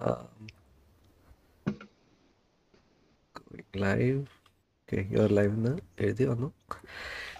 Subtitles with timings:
[0.00, 0.46] Um,
[3.34, 4.28] going live.
[4.88, 5.76] Okay, you're live now.
[5.98, 6.52] എഴുതി വന്നു.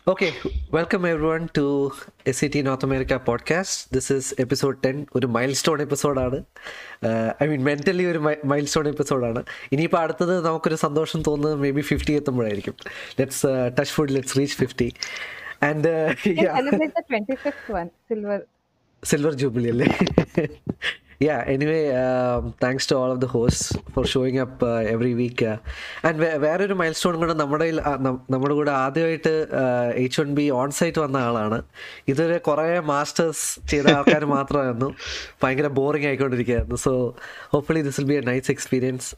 [0.09, 0.33] Okay
[0.75, 1.93] welcome everyone to
[2.27, 6.45] S C T North America podcast this is episode ten ഒരു milestone എപ്പിസോഡാണ്
[7.43, 12.13] I mean mentally ഒരു milestone എപ്പിസോഡാണ് ഇനിയിപ്പോൾ അടുത്തത് നമുക്കൊരു സന്തോഷം തോന്നുന്നത് maybe fifty
[12.13, 12.77] എത്തുമ്പോഴായിരിക്കും
[13.21, 13.47] let's
[13.79, 14.93] touch food let's reach fifty
[15.63, 15.93] and
[19.03, 21.81] silver jubilee 25th silver jubilee അല്ലേ yeah anyway
[22.63, 25.51] thanks to all of the host for showing up every week
[26.07, 27.67] and വേറൊരു milestone കൂടെ നമ്മുടെ
[28.31, 29.35] നമ്മുടെ കൂടെ ആദ്യമായിട്ട്
[30.05, 31.59] H one B on site വന്ന ആളാണ്.
[32.09, 34.91] ഇതുവരെ കുറേ മാസ്റ്റേഴ്സ് ചെയ്ത ആൾക്കാർ മാത്രമായിരുന്നു.
[35.43, 36.79] ഭയങ്കര boring ആയിക്കൊണ്ടിരിക്കുകയായിരുന്നു.
[36.87, 36.93] So
[37.55, 39.09] hopefully this will be a nice experience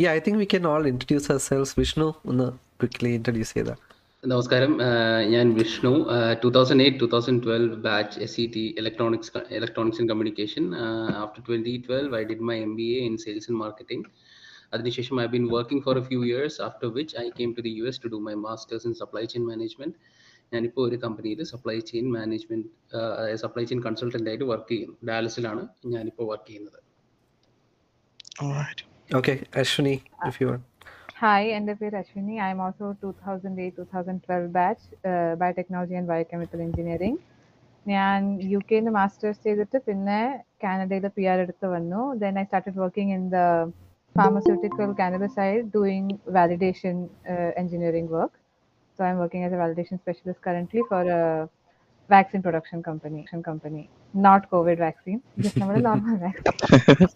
[0.00, 2.48] yeah I think we can all introduce ourselves Vishnu ഒന്ന്
[2.80, 3.89] ക്വിക്ക്ലി ഇൻട്രൊഡ്യൂസ് ചെയ്താൽ
[4.22, 4.72] നമസ്കാരം.
[5.34, 5.90] ഞാൻ Vishnu.
[6.40, 10.64] Two thousand eight two thousand twelve batch S C T electronics electronics and communication
[11.22, 14.04] after twenty twelve I did my M B A in sales and marketing
[14.76, 17.86] അതിനുശേഷം I been working for a few years after which I came to the U
[17.92, 19.96] S to do my master's in supply chain management
[20.54, 22.68] ഞാനിപ്പോൾ ഒരു കമ്പനിയിൽ supply chain management
[23.44, 24.96] supply chain consultant ആയിട്ട് work ചെയ്യുന്നു.
[25.10, 25.62] ഡാലസിലാണ്
[25.94, 26.80] ഞാനിപ്പോൾ work ചെയ്യുന്നത്.
[29.20, 29.96] Okay Ashwini
[30.30, 30.66] if you want
[31.21, 34.85] Hi, എൻ്റെ പേര് Ashwini I am also two thousand eight to thousand twelve batch
[35.41, 37.19] biotechnology and biochemical engineering
[37.85, 38.19] ഞാൻ
[38.51, 40.19] യു കെന്ന് മാസ്റ്റേഴ്സ് ചെയ്തിട്ട് പിന്നെ
[40.63, 43.41] കാനഡയിൽ പി ആർ എടുത്ത് വന്നു then I started working in the
[44.15, 48.33] pharmaceutical cannabis side doing validation uh, engineering work.
[48.99, 51.49] So I'm working as a validation specialist currently for a
[52.09, 53.25] vaccine production company.
[53.43, 53.83] company.
[54.13, 57.09] Not COVID vaccine, just normal normal vaccine.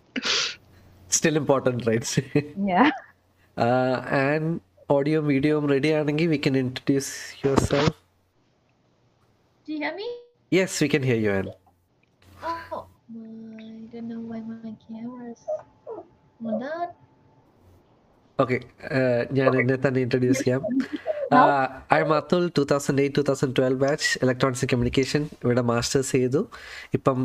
[1.11, 2.21] Still important rights
[2.71, 2.87] Yeah.
[4.21, 4.51] And
[4.89, 7.13] audio video ready ആണെങ്കിൽ we can introduce
[7.69, 7.95] yourself
[9.67, 10.07] Do you hear me?
[10.51, 11.51] Yes we can hear you and
[12.45, 12.79] Oh,
[13.13, 15.41] I don't know why my camera's
[16.39, 16.87] hold on.
[18.39, 18.57] Okay
[19.31, 20.61] ഞാൻ എന്നെ തന്നെ introduce ചെയ്യാം
[21.96, 26.12] I am Atul two thousand eight two thousand twelve batch electronics and communication ഇവിടെ masters
[26.16, 26.40] ചെയ്തു.
[26.98, 27.18] ഇപ്പം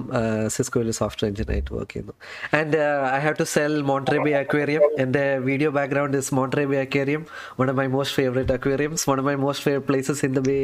[0.56, 2.14] സിസ്കോയിൽ software engineer ആയിട്ട് work ചെയ്യുന്നു.
[2.60, 2.80] And
[3.18, 7.26] I have to sell Monterey Bay aquarium എന്റെ video background is Monterey Bay aquarium
[7.60, 10.58] one of my most favourite aquariums one of my most favourite places in the bay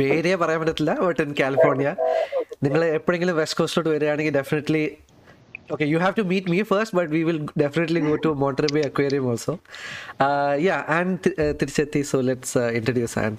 [0.00, 1.90] bay area പറയാൻ പറ്റത്തില്ല but in California
[2.64, 4.84] നിങ്ങൾ എപ്പോഴെങ്കിലും west കോസ്റ്റിലോട്ട് വരികയാണെങ്കിൽ definitely
[5.68, 9.26] Okay, you have to meet me first, but we will definitely go to Monterey Aquarium
[9.26, 9.58] also.
[10.20, 13.36] Uh, yeah, and uh, Trichetti, so let's uh, introduce Anne.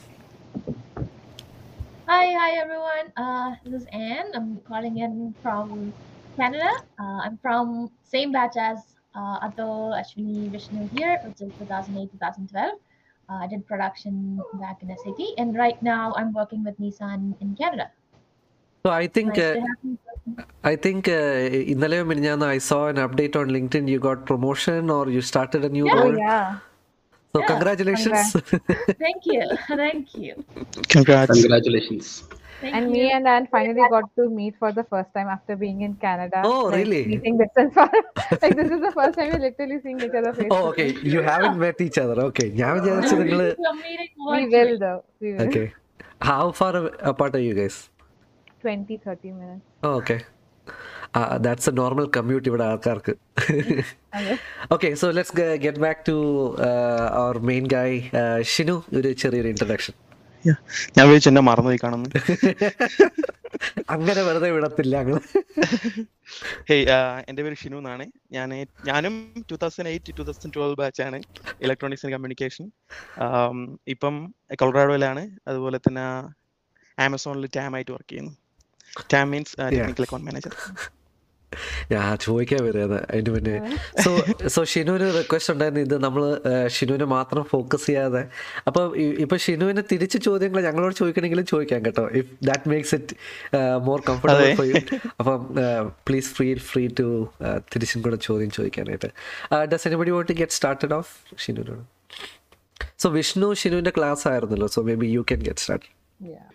[2.06, 3.14] Hi, hi everyone.
[3.16, 4.32] Uh, this is Anne.
[4.34, 5.94] I'm calling in from
[6.36, 6.70] Canada.
[7.00, 8.80] Uh, I'm from same batch as
[9.16, 12.56] uh, Atul Ashwini Vishnu here, which is 2008-2012.
[12.60, 12.74] Uh,
[13.30, 17.90] I did production back in SAT, and right now I'm working with Nissan in Canada.
[18.86, 19.64] So I think Nice
[20.64, 23.88] I think uh, Innale Minyana, I saw an update on LinkedIn.
[23.88, 26.18] You got promotion or you started a new yeah, role.
[26.18, 26.60] Yeah.
[27.34, 27.48] So yeah.
[27.48, 28.32] congratulations.
[29.04, 29.44] Thank you.
[29.68, 30.44] Thank you.
[30.90, 31.40] Congrats.
[31.40, 32.24] Congratulations.
[32.62, 32.92] Thank and you.
[32.94, 36.42] me and Anne finally got to meet for the first time after being in Canada.
[36.44, 37.06] Oh, like, really?
[37.06, 37.88] Meeting distance for
[38.42, 40.48] like this is the first time we're literally seeing each other face.
[40.50, 40.94] Oh, okay.
[41.04, 42.20] You haven't met each other.
[42.30, 42.50] Okay.
[42.50, 42.64] we
[44.48, 45.04] will though.
[45.20, 45.42] We will.
[45.44, 45.74] Okay.
[46.20, 47.90] How far apart are you guys?
[48.64, 49.64] 20, 30 minutes.
[49.94, 50.20] Okay okay.
[51.16, 53.14] Uh that's a normal commute ഇവിടെ ആൾക്കാർക്ക്.
[54.76, 55.36] Okay so let's
[55.66, 56.18] get back to
[57.22, 57.98] our main guy
[58.54, 59.96] Shinu ഒരു ചെറിയൊരു introduction
[60.46, 60.58] Yeah.
[60.98, 62.10] ഞാൻ വിളിച്ചു എന്നെ മറന്നുപോയി കാണുന്നു
[63.94, 65.20] അങ്ങനെ വെറുതെ വിടത്തില്ല എന്റെ
[66.70, 66.84] ഹേയ്
[67.30, 68.50] എന്റെ പേര് ഷിനു എന്നാണ് ഞാൻ
[68.90, 69.16] ഞാനും
[69.50, 71.20] two thousand eight two thousand twelve batch ആണ്
[71.66, 72.66] ഇലക്ട്രോണിക്സ് ആൻഡ് കമ്മ്യൂണിക്കേഷൻ
[73.94, 74.16] ഇപ്പം
[74.62, 76.06] കൊളറാഡോയിലാണ് അതുപോലെ തന്നെ
[76.98, 78.34] ആമസോണിൽ ടാം ആയിട്ട് വർക്ക് ചെയ്യുന്നു
[79.14, 80.54] TAM means technical account manager
[81.92, 83.54] ഞാൻ ചോദിക്കാൻ വരുന്നത് അതിന് മുന്നേ.
[84.04, 84.10] സോ
[84.54, 85.84] സോ ഷിനുവിന് റിക്വസ്റ്റ് ഉണ്ടായിരുന്നു.
[85.88, 86.24] ഇത് നമ്മൾ
[86.76, 88.24] ഷിനുവിനെ മാത്രം ഫോക്കസ് ചെയ്യാതെ.
[88.68, 92.06] അപ്പോൾ ഇപ്പൊ ഷിനുവിന് തിരിച്ച് ചോദ്യങ്ങൾ ഞങ്ങളോട് ചോദിക്കണമെങ്കിലും ചോദിക്കാം കേട്ടോ.
[92.22, 93.16] If that makes it
[93.88, 94.50] more comfortable.
[94.60, 94.76] For you
[95.20, 95.40] അപ്പം
[96.08, 97.08] പ്ലീസ് ഫ്രീ ഫ്രീ ടു
[97.76, 99.12] തിരിച്ചും കൂടെ ചോദ്യം ചോദിക്കാനായിട്ട്.
[99.74, 101.12] Does anybody want get started off
[101.46, 101.86] ഷിനുവിനോട്.
[103.00, 104.70] So Vishnu ഷിനുവിന്റെ ക്ലാസ് ആയിരുന്നല്ലോ.
[104.78, 105.88] So maybe you can get start
[106.20, 106.46] Yeah.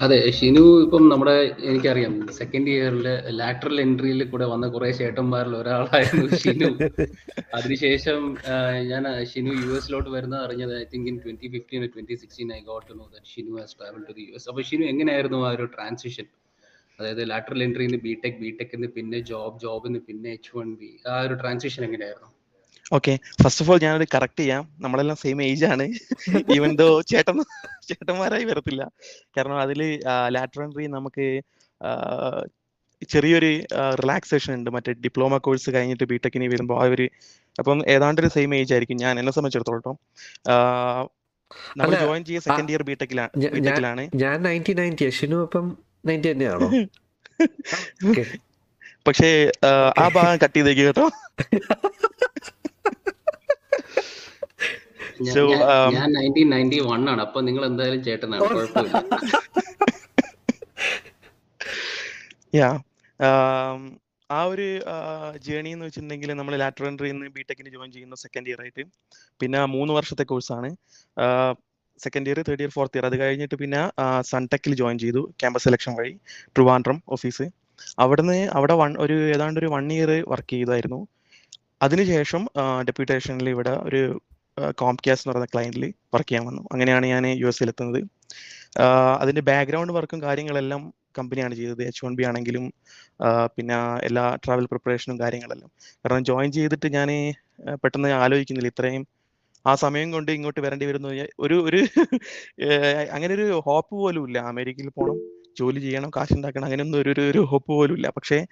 [0.00, 1.34] അതെ ഷിനു ഇപ്പം നമ്മുടെ
[1.68, 3.06] എനിക്കറിയാം സെക്കൻഡ് ഇയറിൽ
[3.38, 6.68] ലാറ്ററൽ എൻട്രിയിൽ കൂടെ വന്ന കുറെ ചേട്ടന്മാരിൽ ഒരാളായിരുന്നു ഷിനു.
[7.56, 8.20] അതിനുശേഷം
[8.90, 12.86] ഞാൻ ഷിനു യു എസിലോട്ട് വരുന്നത് അറിഞ്ഞത് I think in twenty fifteen twenty sixteen I got
[12.90, 15.66] to know that Shinu has travel to the U S അപ്പൊ ഷിനു എങ്ങനെയായിരുന്നു ആ ഒരു
[15.76, 16.28] ട്രാൻസിഷൻ
[16.98, 21.18] അതായത് ലാറ്ററൽ എൻട്രിന്ന് ബി ടെക് ബി ടെക്കിന്ന് പിന്നെ ജോബ് ജോബിന്ന് പിന്നെ എച്ച് വൺ ബി ആ
[21.26, 22.30] ഒരു ട്രാൻസിഷൻ എങ്ങനെയായിരുന്നു?
[22.92, 23.12] ഓക്കെ
[23.42, 24.68] ഫസ്റ്റ് ഓഫ് ഓൾ ഞാനത് കറക്റ്റ് ചെയ്യാം.
[24.80, 25.84] നമ്മളെല്ലാം സെയിം ഏജ് ആണ്.
[26.56, 27.38] ഈവൻ ദോ ചേട്ടൻ
[27.88, 28.82] ചേട്ടന്മാരായി വരത്തില്ല.
[29.36, 29.80] കാരണം അതിൽ
[30.28, 31.26] ലാറ്റർ എൻട്രി നമുക്ക്
[33.02, 33.50] ചെറിയൊരു
[34.02, 34.70] റിലാക്സേഷൻ ഉണ്ട്.
[34.70, 37.06] മറ്റേ ഡിപ്ലോമ കോഴ്സ് കഴിഞ്ഞിട്ട് ബിടെക്കിന് വരുമ്പോൾ ആ ഒരു
[37.58, 38.96] അപ്പം ഏതാണ്ട് ഒരു സെയിം ഏജ് ആയിരിക്കും.
[38.96, 39.96] ഞാൻ എന്നെ സംബന്ധിച്ചിടത്തോളം.
[41.78, 45.66] നമ്മൾ ജോയിൻ ചെയ്യ സെക്കൻഡ് ഇയർ ബിടെക്കിലാണ് ഞാൻ- ബിടെക്കിലാണ് ഞാൻ നയന്റി നയന്റി ഷിനു അപ്പം
[46.06, 46.68] നയന്റി തന്നെയാണോ
[48.10, 48.24] ഓക്കെ
[49.06, 49.28] പക്ഷേ
[49.98, 51.06] ആ ഭാഗം കട്ട് ചെയ്തേക്ക് കേട്ടോ.
[55.26, 57.20] ഞാൻ- um, ഞാൻ നയന്റീൻ നയന്റി വൺ ആണ്.
[57.26, 58.92] അപ്പൊ നിങ്ങൾ എന്തായാലും ചേട്ടനാണ് കുഴപ്പമില്ല.
[62.58, 62.68] യാ
[64.30, 64.66] ആ ഒരു
[65.46, 68.82] ജേണി എന്ന് വെച്ചിട്ടുണ്ടെങ്കിൽ നമ്മൾ ലാറ്റർ എൻട്രി നിന്ന് ബിടെക്കിന് ജോയിൻ ചെയ്യുന്ന സെക്കൻഡ് ഇയർ ആയിട്ട്.
[69.40, 70.68] പിന്നെ മൂന്ന് വർഷത്തെ കോഴ്സാണ്
[72.00, 73.80] second year third year fourth year അത് കഴിഞ്ഞിട്ട് പിന്നെ
[74.30, 75.22] സൺടെക്കിൽ ജോയിൻ ചെയ്തു.
[75.40, 76.12] ക്യാമ്പസ് സെലക്ഷൻ വഴി.
[76.56, 77.46] ട്രിവാൻഡ്രം ഓഫീസ്
[78.04, 81.00] അവിടുന്ന് അവിടെ വൺ ഒരു ഏതാണ്ട് ഒരു വൺ ഇയർ വർക്ക് ചെയ്തായിരുന്നു.
[81.86, 82.42] അതിനുശേഷം
[82.88, 84.02] ഡെപ്യൂട്ടേഷനിൽ ഇവിടെ ഒരു
[84.70, 86.62] കോംക്യാസ് എന്ന് പറയുന്ന ക്ലയന്റിൽ വർക്ക് ചെയ്യാൻ വന്നു.
[86.72, 88.04] അങ്ങനെയാണ് ഞാൻ യു എസിൽ എത്തുന്നത്.
[89.20, 91.82] അതിന്റെ ബാക്ക്ഗ്രൗണ്ട് വർക്കും കാര്യങ്ങളെല്ലാം കമ്പനിയാണ് ചെയ്തത്.
[91.82, 92.72] എച്ച് വൺ ബി ആണെങ്കിലും
[93.46, 95.70] പിന്നെ എല്ലാ ട്രാവൽ പ്രിപ്പറേഷനും കാര്യങ്ങളെല്ലാം.
[95.96, 97.34] കാരണം ജോയിൻ ചെയ്തിട്ട് ഞാൻ
[97.84, 98.68] പെട്ടെന്ന് ആലോചിക്കുന്നില്ല.
[98.68, 99.06] ഇത്രയും
[99.66, 101.08] ആ സമയം കൊണ്ട് ഇങ്ങോട്ട് വരേണ്ടി വരുന്നു.
[101.38, 101.86] ഒരു ഒരു
[103.10, 104.38] അങ്ങനെ ഒരു ഹോപ്പ് പോലും ഇല്ല.
[104.38, 105.20] അമേരിക്കയിൽ പോകണം
[105.58, 108.10] ജോലി ചെയ്യണം കാശ് ഉണ്ടാക്കണം അങ്ങനെയൊന്നും ഒരു- ഒരു ഹോപ്പ് പോലും ഇല്ല.
[108.10, 108.46] പക്ഷേ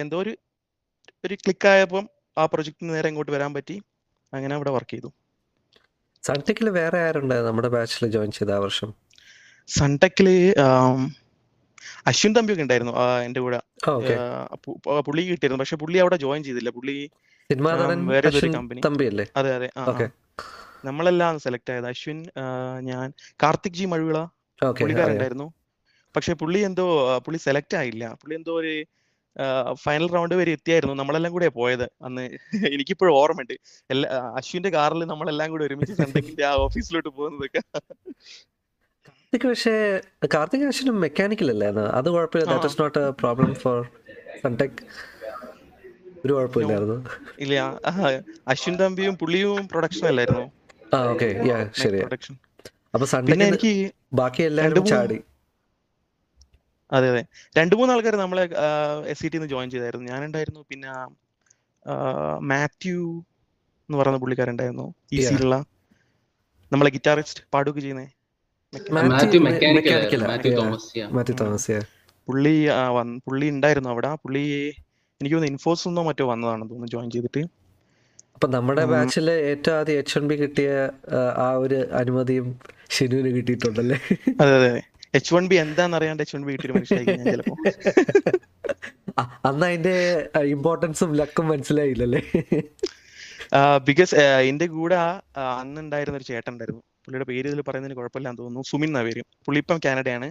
[0.00, 0.36] എന്തോ ഒരു
[1.24, 2.08] ഒരു ക്ലിക്കായപ്പം
[2.38, 3.82] ആ പ്രൊജക്റ്റിന് നേരെ ഇങ്ങോട്ട് വരാൻ പറ്റി.
[4.32, 5.10] അങ്ങനെ അവിടെ വർക്ക് ചെയ്തു.
[6.22, 8.90] സൺടെക്കിൽ വേറെ ആരുണ്ട് നമ്മുടെ ബാച്ചിൽ ജോയിൻ ചെയ്ത ആ വർഷം?
[9.68, 10.28] സൺടെക്കിൽ
[12.10, 12.92] അശ്വിൻ തമ്പിയൊക്കെ ഉണ്ടായിരുന്നു
[13.26, 13.58] എന്റെ കൂടെ.
[15.06, 16.70] പുള്ളി കിട്ടിയിരുന്നു പക്ഷെ പുള്ളി അവിടെ ജോയിൻ ചെയ്തില്ല.
[16.78, 16.96] പുള്ളി
[18.12, 18.80] വേറെ ഒരു കമ്പനി
[19.40, 19.68] അതെ അതെ.
[20.84, 22.18] നമ്മളെല്ലാം സെലക്ട് ആയത് അശ്വിൻ
[22.88, 23.06] ഞാൻ
[23.42, 24.18] കാർത്തിക് ജി മഴുവിള
[24.80, 25.46] പുള്ളിക്കാരുണ്ടായിരുന്നു
[26.16, 26.84] പക്ഷെ പുള്ളി എന്തോ
[27.24, 28.04] പുള്ളി സെലക്ട് ആയില്ല.
[28.22, 28.74] പുള്ളി എന്തോ ഒരു
[29.72, 30.94] ഫൈനൽ റൗണ്ട് വരെ എത്തിയായിരുന്നു.
[30.94, 31.86] നമ്മളെല്ലാം കൂടെ പോയത്.
[32.02, 32.24] അന്ന്
[32.74, 33.54] എനിക്കിപ്പോഴും ഓർമ്മയുണ്ട്.
[33.90, 37.62] എല്ലാ അശ്വിന്റെ കാറിൽ നമ്മളെല്ലാം കൂടെ ഒരുമിച്ച് സൺടെക്കിന്റെ ആ ഓഫീസിലോട്ട് പോകുന്നതൊക്കെ.
[39.08, 39.74] കാർത്തിക് പക്ഷേ
[40.34, 42.50] കാർത്തിക് അശ്വിനും മെക്കാനിക്കൽ അല്ലായിരുന്നു അത് കുഴപ്പമില്ല.
[42.50, 43.78] That is not a problem for
[44.42, 44.80] SunTec
[46.24, 46.98] ഒരു കുഴപ്പമില്ലായിരുന്നു.
[47.40, 47.54] ഇല്ല.
[48.48, 50.44] അശ്വിൻ തമ്പിയും പുള്ളിയും പ്രൊഡക്ഷൻ അല്ലായിരുന്നു?
[50.94, 51.28] ആ ഓക്കെ
[51.82, 52.34] ശരി പ്രൊഡക്ഷൻ
[52.94, 53.72] അപ്പൊ സൺഡേ എനിക്ക്
[54.12, 55.18] ബാക്കി എല്ലാവരും ചാടി.
[56.92, 57.22] അതെ അതെ.
[57.56, 58.44] രണ്ടു മൂന്ന് ആൾക്കാർ നമ്മളെ
[59.12, 60.06] എസ് സി ടിന്ന് ജോയിൻ ചെയ്തായിരുന്നു.
[60.12, 60.90] ഞാനുണ്ടായിരുന്നു പിന്നെ
[62.50, 63.00] മാത്യു
[63.88, 64.86] എന്ന് പറയുന്ന പുള്ളിക്കാരുണ്ടായിരുന്നു
[65.16, 65.56] ഈസിയിലുള്ള
[66.72, 68.06] നമ്മളെ ഗിറ്റാറിസ്റ്റ് പാടുക ചെയ്യുന്നേ.
[72.28, 72.54] പുള്ളി
[73.26, 74.10] പുള്ളി ഉണ്ടായിരുന്നു അവിടെ.
[74.24, 74.42] പുള്ളി
[75.20, 77.42] എനിക്ക് തോന്നുന്നു ഇൻഫോസ് എന്നോ മറ്റോ വന്നതാണെന്ന് തോന്നുന്നു ജോയിൻ ചെയ്തിട്ട്.
[78.36, 78.82] അപ്പൊ നമ്മുടെ.
[78.92, 80.70] ബാച്ചിൽ ഏറ്റവും ആദ്യം എച്ച് എൻ ബി കിട്ടിയ
[81.10, 82.48] ആ, ആ ഒരു അനുമതിയും
[82.94, 83.98] ഷിനുവിന് കിട്ടിയിട്ടുണ്ടല്ലേ?
[84.42, 84.72] അതെ അതെ.
[85.16, 86.74] എച്ച് വൺ ബി എന്താന്ന് അറിയാണ്ട് എച്ച് വൺ ബി കിട്ടിയൊരു
[87.18, 87.56] ഞാൻ ചിലപ്പോ.
[89.48, 89.96] അന്ന് അതിന്റെ
[90.54, 92.22] ഇമ്പോർട്ടൻസും ലക്കും മനസ്സിലായില്ലല്ലേ?
[93.88, 94.14] ബിക്കോസ്
[94.50, 96.82] എന്റെ കൂടെ അന്നുണ്ടായിരുന്ന അന്ന് ഉണ്ടായിരുന്ന ഒരു ചേട്ടൻ ഉണ്ടായിരുന്നു.
[97.04, 98.62] പുള്ളിയുടെ പേര് ഇതിൽ പറയുന്നതിന് കുഴപ്പമില്ലാന്ന് തോന്നുന്നു.
[98.70, 99.22] സുമിൻ എന്നാ പേര്.
[99.46, 100.28] പുള്ളി ഇപ്പം കാനഡയാണ്.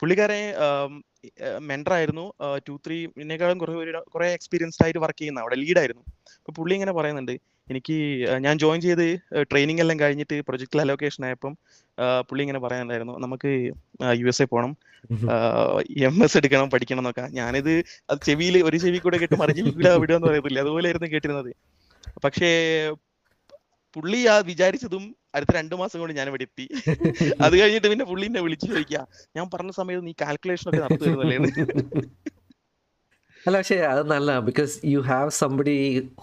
[0.00, 0.40] പുള്ളിക്കാരെ
[1.68, 2.24] മെൻഡർ ആയിരുന്നു.
[2.68, 3.74] ടു ത്രീ ഇതിനേക്കാളും കുറെ
[4.14, 6.04] കുറെ എക്സ്പീരിയൻസ്ഡ് ആയിട്ട് വർക്ക് ചെയ്യുന്ന അവിടെ ലീഡായിരുന്നു
[6.38, 7.34] അപ്പൊ പുള്ളി ഇങ്ങനെ പറയുന്നുണ്ട്
[7.72, 7.96] എനിക്ക്
[8.38, 9.06] ഞാൻ ജോയിൻ ചെയ്ത്
[9.42, 11.54] ട്രെയിനിങ് എല്ലാം കഴിഞ്ഞിട്ട് പ്രൊജക്റ്റിൽ അലോക്കേഷൻ ആയപ്പം
[12.28, 13.50] പുള്ളി ഇങ്ങനെ പറയാനുണ്ടായിരുന്നു നമുക്ക്
[14.20, 14.72] യു എസ് എ പോകണം
[16.08, 17.24] എം എസ് എടുക്കണം പഠിക്കണം എന്നൊക്കെ.
[17.30, 17.72] ഞാനിത്
[18.10, 20.60] അത് ചെവിയിൽ ഒരു ചെവി കൂടെ കേട്ട് മറു ചെവി കൂടെ വിടുക എന്ന് പറയത്തില്ല.
[20.60, 21.50] അതുപോലെയായിരുന്നു കേട്ടിരുന്നത്.
[22.24, 22.50] പക്ഷേ
[23.96, 25.04] പുള്ളി ആ വിചാരിച്ചതും
[25.34, 26.64] അടുത്ത രണ്ടു മാസം കൊണ്ട് ഞാൻ ഇവിടെ എത്തി.
[27.46, 29.00] അത് കഴിഞ്ഞിട്ട് പിന്നെ പുള്ളി എന്നെ വിളിച്ചു ചോദിക്കുക
[29.36, 31.38] ഞാൻ പറഞ്ഞ സമയത്ത് നീ കാൽക്കുലേഷൻ ഒക്കെ നടത്തുന്നല്ലേ
[33.46, 35.74] അല്ല പക്ഷേ അത് നല്ല because you have somebody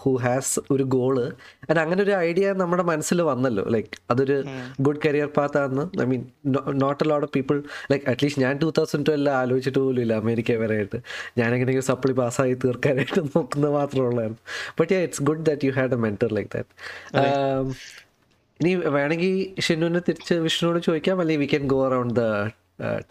[0.02, 1.16] who has ഒരു ഗോൾ
[1.70, 3.64] ആൻഡ് അങ്ങനെ ഒരു ഐഡിയ നമ്മുടെ മനസ്സിൽ വന്നല്ലോ.
[3.76, 4.38] ലൈക്ക് അതൊരു
[4.86, 6.22] ഗുഡ് കരിയർ പാത്ത് ആണെന്ന് I mean
[6.84, 7.58] not a lot of people
[7.92, 11.00] like at least ഞാൻ ടൂ തൗസൻഡ് ട്വൽവ് ആലോചിച്ചിട്ട് പോലും ഇല്ല അമേരിക്ക വരെയായിട്ട്
[11.38, 14.42] ഞാൻ എങ്ങനെയെങ്കിലും സപ്ലി പാസ്സായി തീർക്കാനായിട്ട് നോക്കുന്നത് മാത്രമേ ഉള്ളായിരുന്നു.
[14.80, 16.72] But yeah it's good that you had a mentor like that
[18.60, 19.34] ഇനി വേണമെങ്കിൽ
[19.66, 22.24] ഷിനുവിനെ തിരിച്ച് വിഷ്ണുവിനോട് ചോദിക്കാം അല്ലെങ്കിൽ we can go around the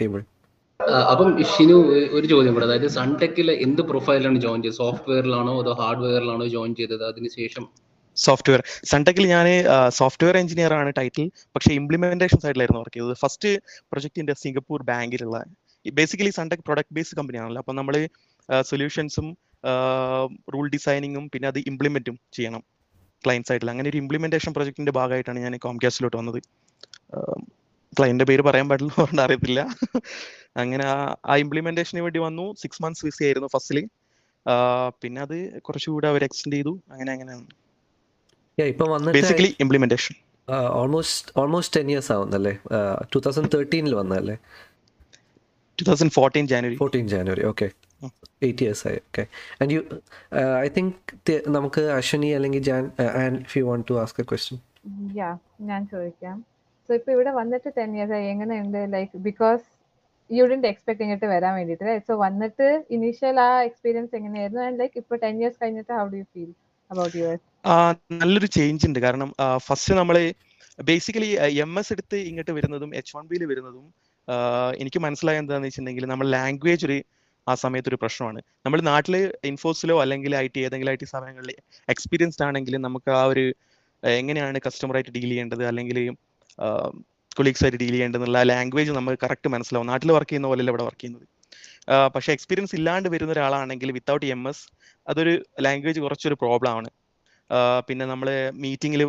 [0.00, 0.20] table
[1.12, 1.76] അപ്പം ഷിനു
[2.16, 2.66] ഒരു ചോദ്യം കൂടെ.
[2.66, 4.78] അതായത് സൺടെക്കിൽ എന്ത് പ്രൊഫൈലാണ് ജോയിൻ ചെയ്തത്?
[4.82, 7.64] സോഫ്റ്റ്വെയറിലാണോ അതോ ഹാർഡ്വെയറിലാണോ ജോയിൻ ചെയ്തത് അതിനുശേഷം?
[8.16, 8.60] സോഫ്റ്റ്വെയർ.
[8.90, 9.46] സൺടെക്കിൽ ഞാൻ
[9.98, 13.16] സോഫ്റ്റ്വെയർ എഞ്ചിനീയർ ആണ് ടൈറ്റിൽ പക്ഷേ ഇംപ്ലിമെന്റേഷൻ സൈഡിലായിരുന്നു വർക്ക് ചെയ്തത്.
[13.22, 13.50] ഫസ്റ്റ്
[13.90, 15.38] പ്രൊജക്ടിന്റെ സിംഗപ്പൂർ ബാങ്കിലുള്ള
[15.86, 17.94] ബേസിക്കലി സൺടെക് പ്രൊഡക്ട് ബേസ്ഡ് കമ്പനിയാണല്ലോ അപ്പം നമ്മൾ
[18.70, 19.28] സൊല്യൂഷൻസും
[20.54, 22.62] റൂൾ ഡിസൈനിങ്ങും പിന്നെ അത് ഇംപ്ലിമെന്റും ചെയ്യണം
[23.24, 26.40] ക്ലയന്റ് സൈഡിൽ അങ്ങനെ ഒരു ഇംപ്ലിമെന്റേഷൻ പ്രൊജക്ടിന്റെ ഭാഗമായിട്ടാണ് ഞാൻ കോംകാസ്റ്റിലോട്ട് വന്നത്.
[27.92, 29.60] ക്ലയന്റിന്റെ പേര് പറയാൻ പാടില്ല അറിയത്തില്ല.
[30.58, 30.84] അങ്ങനെ
[31.26, 32.54] ആ- ഇംപ്ലിമെന്റേഷന് വേണ്ടി വന്നു.
[32.54, 33.88] സിക്സ് മന്ത്സ് വിസ ആയിരുന്നു ഫസ്റ്റിൽ
[35.02, 36.78] പിന്നെ അത് കുറച്ചുകൂടെ അവർ എക്സ്റ്റെൻഡ് ചെയ്തു.
[36.90, 37.36] അങ്ങനെ അങ്ങനെ.
[39.10, 40.14] Basically implementation
[40.50, 42.58] almost almost ten years ആവുന്നല്ലേ?
[43.14, 44.34] Two thousand തേർട്ടീനിൽ വന്നല്ലേ
[45.80, 47.70] two thousand fourteen January fourteen January okay
[48.42, 49.26] eight years ആയി okay
[49.62, 49.80] and you
[50.60, 52.90] I think നമുക്ക് അശ്വനി അല്ലെങ്കിൽ Jan
[53.24, 54.60] and if you want to ask a question
[55.16, 56.44] yeah ഞാൻ ചോദിക്കാം.
[56.88, 58.26] So ഇപ്പൊ ഇവിടെ വന്നിട്ട് ടെൻ ഇയേഴ്സ് ആയി.
[58.26, 59.77] എങ്ങനെയുണ്ട് like because
[60.36, 61.90] you didn't expect ചെയ്തിട്ട് വരാൻ വേണ്ടിയിട്ട്.
[62.06, 62.66] സോ വന്നിട്ട്
[62.96, 64.62] ഇനീഷ്യൽ ആ എക്സ്പീരിയൻസ് എങ്ങനെയായിരുന്നു?
[64.66, 66.50] ആൻഡ് ലൈക്ക് ഇപ്പൊ ടെൻ ഇയേഴ്സ് കഴിഞ്ഞിട്ട് how do you feel
[66.90, 67.38] about your
[68.22, 68.98] നല്ലൊരു ചേഞ്ച് ഉണ്ട്.
[69.06, 69.30] കാരണം
[69.68, 70.16] ഫസ്റ്റ് നമ്മൾ
[70.88, 71.30] ബേസിക്കലി
[71.64, 73.86] എം എസ് എടുത്ത് ഇങ്ങോട്ട് വരുന്നതും എച്ച് വൺ ബിയിൽ വരുന്നതും
[74.82, 76.98] എനിക്ക് മനസ്സിലായ എന്താണെന്ന് വെച്ചിട്ടുണ്ടെങ്കിൽ നമ്മൾ ലാംഗ്വേജ് ഒരു
[77.46, 78.40] ആ സമയത്ത് ഒരു പ്രശ്നമാണ്.
[78.64, 79.14] നമ്മൾ നാട്ടിൽ
[79.50, 81.52] ഇൻഫോസിലോ അല്ലെങ്കിൽ ഐ ടി ഏതെങ്കിലും ഐ ടി സ്ഥാപനങ്ങളിൽ
[81.94, 83.44] എക്സ്പീരിയൻസ്ഡ് ആണെങ്കിൽ നമുക്ക് ആ ഒരു
[84.02, 85.64] എങ്ങനെയാണ് കസ്റ്റമറായിട്ട് ഡീൽ ചെയ്യേണ്ടത്?
[85.70, 85.98] അല്ലെങ്കിൽ
[87.38, 89.88] കൊളീഗ്സ് ആയിട്ട് ഡീൽ ചെയ്യേണ്ടതെന്നുള്ള ലാംഗ്വേജ് നമുക്ക് കറക്റ്റ് മനസ്സിലാവും.
[89.92, 91.26] നാട്ടിൽ വർക്ക് ചെയ്യുന്ന പോലെയല്ല ഇവിടെ വർക്ക് ചെയ്യുന്നത്.
[92.14, 94.64] പക്ഷേ എക്സ്പീരിയൻസ് ഇല്ലാണ്ട് വരുന്ന ഒരാളാണെങ്കിൽ വിത്തൗട്ട് എം എസ്
[95.08, 95.34] അതൊരു
[95.66, 96.90] ലാംഗ്വേജ് കുറച്ചൊരു പ്രോബ്ലം ആണ്.
[97.88, 98.28] പിന്നെ നമ്മൾ
[98.62, 99.02] മീറ്റിങ്ങിൽ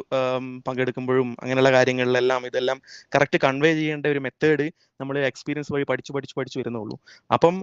[0.68, 2.78] പങ്കെടുക്കുമ്പോഴും അങ്ങനെയുള്ള കാര്യങ്ങളിലെല്ലാം ഇതെല്ലാം
[3.16, 4.66] കറക്റ്റ് കൺവേ ചെയ്യേണ്ട ഒരു മെത്തേഡ്
[5.02, 6.96] നമ്മൾ എക്സ്പീരിയൻസ് വഴി പഠിച്ചു പഠിച്ചു പഠിച്ചു വരുന്നുള്ളൂ.
[7.34, 7.56] അപ്പം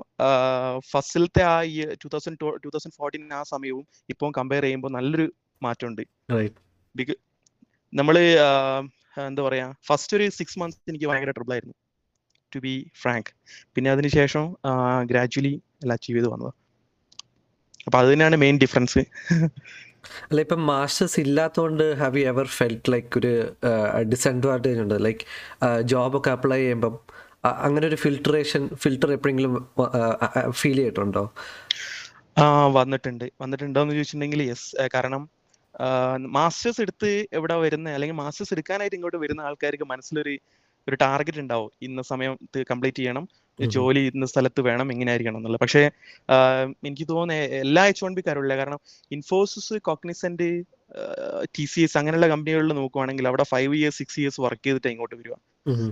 [0.90, 5.26] ഫസ്റ്റിലത്തെ ആ ഈ two thousand two thousand fourteen ആ സമയവും ഇപ്പം കമ്പയർ ചെയ്യുമ്പോൾ നല്ലൊരു
[5.62, 6.02] മാറ്റമുണ്ട്.
[7.94, 8.16] നമ്മൾ
[9.24, 11.74] എന്താ പറയാ ഫസ്റ്റ് ഒരു സിക്സ് മന്ത്സ് എനിക്ക് ഭയങ്കര ട്രിബിൾ ആയിരുന്നു
[12.52, 13.30] ടു ബി ഫ്രാങ്ക്
[13.74, 14.56] പിന്നെ അതിനുശേഷം
[15.10, 16.52] ഗ്രാജുവലി എല്ലാം അച്ചീവ് ചെയ്ത് വന്നത്.
[17.86, 19.02] അപ്പൊ അത് തന്നെയാണ് മെയിൻ ഡിഫറൻസ്
[20.28, 23.32] അല്ല ഇപ്പം മാസ്റ്റേഴ്സ് ഇല്ലാത്തതുകൊണ്ട് have you ever felt like ഒരു
[24.12, 24.94] ഡിസഡ്വാന്റേജ് ഉണ്ട്?
[25.06, 25.24] ലൈക്ക്
[25.92, 26.94] ജോബൊക്കെ അപ്ലൈ ചെയ്യുമ്പം
[27.44, 29.52] അങ്ങനെ ഒരു ഫിൽട്രേഷൻ ഫിൽട്ടർ എപ്പോഴെങ്കിലും
[30.50, 31.24] ഫീൽ ചെയ്തിട്ടുണ്ടോ?
[32.78, 33.82] വന്നിട്ടുണ്ട് വന്നിട്ടുണ്ടോ.
[33.82, 35.22] എന്ന് ചോദിച്ചിട്ടുണ്ടെങ്കിൽ യെസ് കാരണം
[36.18, 37.88] മാസ്റ്റേഴ്സ് എടുത്ത് എവിടെ വരുന്ന?
[37.88, 40.38] അല്ലെങ്കിൽ മാസ്റ്റേഴ്സ് എടുക്കാനായിട്ട് ഇങ്ങോട്ട് വരുന്ന ആൾക്കാർക്ക് മനസ്സിലൊരു
[40.88, 41.70] ഒരു ടാർഗറ്റ് ഉണ്ടാവും.
[41.82, 42.38] ഇന്ന സമയം
[42.70, 43.28] കംപ്ലീറ്റ് ചെയ്യണം.
[43.66, 45.60] ജോലി ഇന്ന സ്ഥലത്ത് വേണം എങ്ങനെ ആയിരിക്കണം എന്നുള്ളത്.
[45.60, 45.90] പക്ഷേ
[46.86, 48.80] എനിക്ക് തോന്നുന്നത് എല്ലാ എച്ച് വൺ ബി കാരുള്ള കാരണം
[49.12, 50.48] Infosys Cognizant
[51.58, 55.34] T C S അങ്ങനെയുള്ള കമ്പനികളിൽ നോക്കുവാണെങ്കിൽ അവിടെ five years six years work ചെയ്തിട്ട് ഇങ്ങോട്ട് വരിക.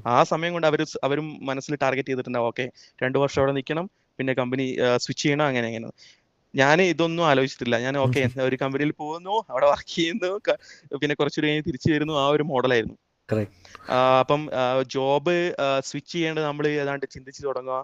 [0.06, 2.46] ആ സമയം കൊണ്ട് അവർ അവരും മനസ്സിൽ ടാർഗറ്റ് ചെയ്തിട്ടുണ്ടാവും.
[2.46, 2.70] ഓക്കെ
[3.02, 3.90] രണ്ടു വർഷം അവിടെ നിൽക്കണം.
[4.18, 5.88] പിന്നെ കമ്പനി സ്വിച്ച് ചെയ്യണം അങ്ങനെ അങ്ങനെ.
[6.54, 7.76] ഞാൻ ഇതൊന്നും ആലോചിച്ചിട്ടില്ല.
[7.86, 10.30] ഞാൻ ഓക്കെ ഒരു കമ്പനിയിൽ പോകുന്നു അവിടെ വർക്ക് ചെയ്യുന്നു
[11.02, 12.96] പിന്നെ കുറച്ചു കഴിഞ്ഞ് തിരിച്ചു വരുന്നു ആ ഒരു മോഡലായിരുന്നു.
[14.22, 14.40] അപ്പം
[14.94, 15.36] ജോബ്
[15.88, 17.78] സ്വിച്ച് ചെയ്യേണ്ടത് നമ്മൾ ഏതാണ്ട് ചിന്തിച്ചു തുടങ്ങുക.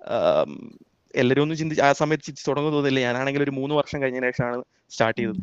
[0.00, 0.54] എല്ലാരും
[1.14, 4.58] എല്ലാവരും ഒന്നും ചിന്തിച്ച് ആ സമയത്ത് ചിന്തിച്ച് തുടങ്ങുക തോന്നില്ല ഞാനാണെങ്കിൽ ഒരു മൂന്ന് വർഷം കഴിഞ്ഞ ശേഷമാണ്
[4.94, 5.40] സ്റ്റാർട്ട് ചെയ്തത്.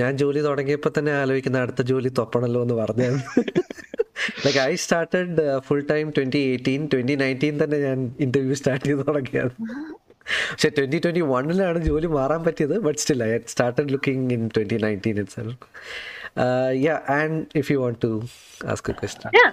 [0.00, 3.24] ഞാൻ ജോലി തുടങ്ങിയപ്പോ തന്നെ ആലോചിക്കുന്ന അടുത്ത ജോലി തൊപ്പണല്ലോ എന്ന് പറഞ്ഞായിരുന്നു
[4.44, 9.54] like I started full time twenty eighteen twenty nineteen തന്നെ ഞാൻ ഇന്റർവ്യൂ സ്റ്റാർട്ട് ചെയ്ത് തുടങ്ങിയത്
[10.50, 15.18] പക്ഷെ ട്വന്റി ട്വന്റി വണ്ണിലാണ് ജോലി മാറാൻ പറ്റിയത് but still I started looking in twenty nineteen
[15.38, 15.56] itself
[16.86, 18.12] yeah and if you want to
[18.74, 19.50] ask a question Yeah.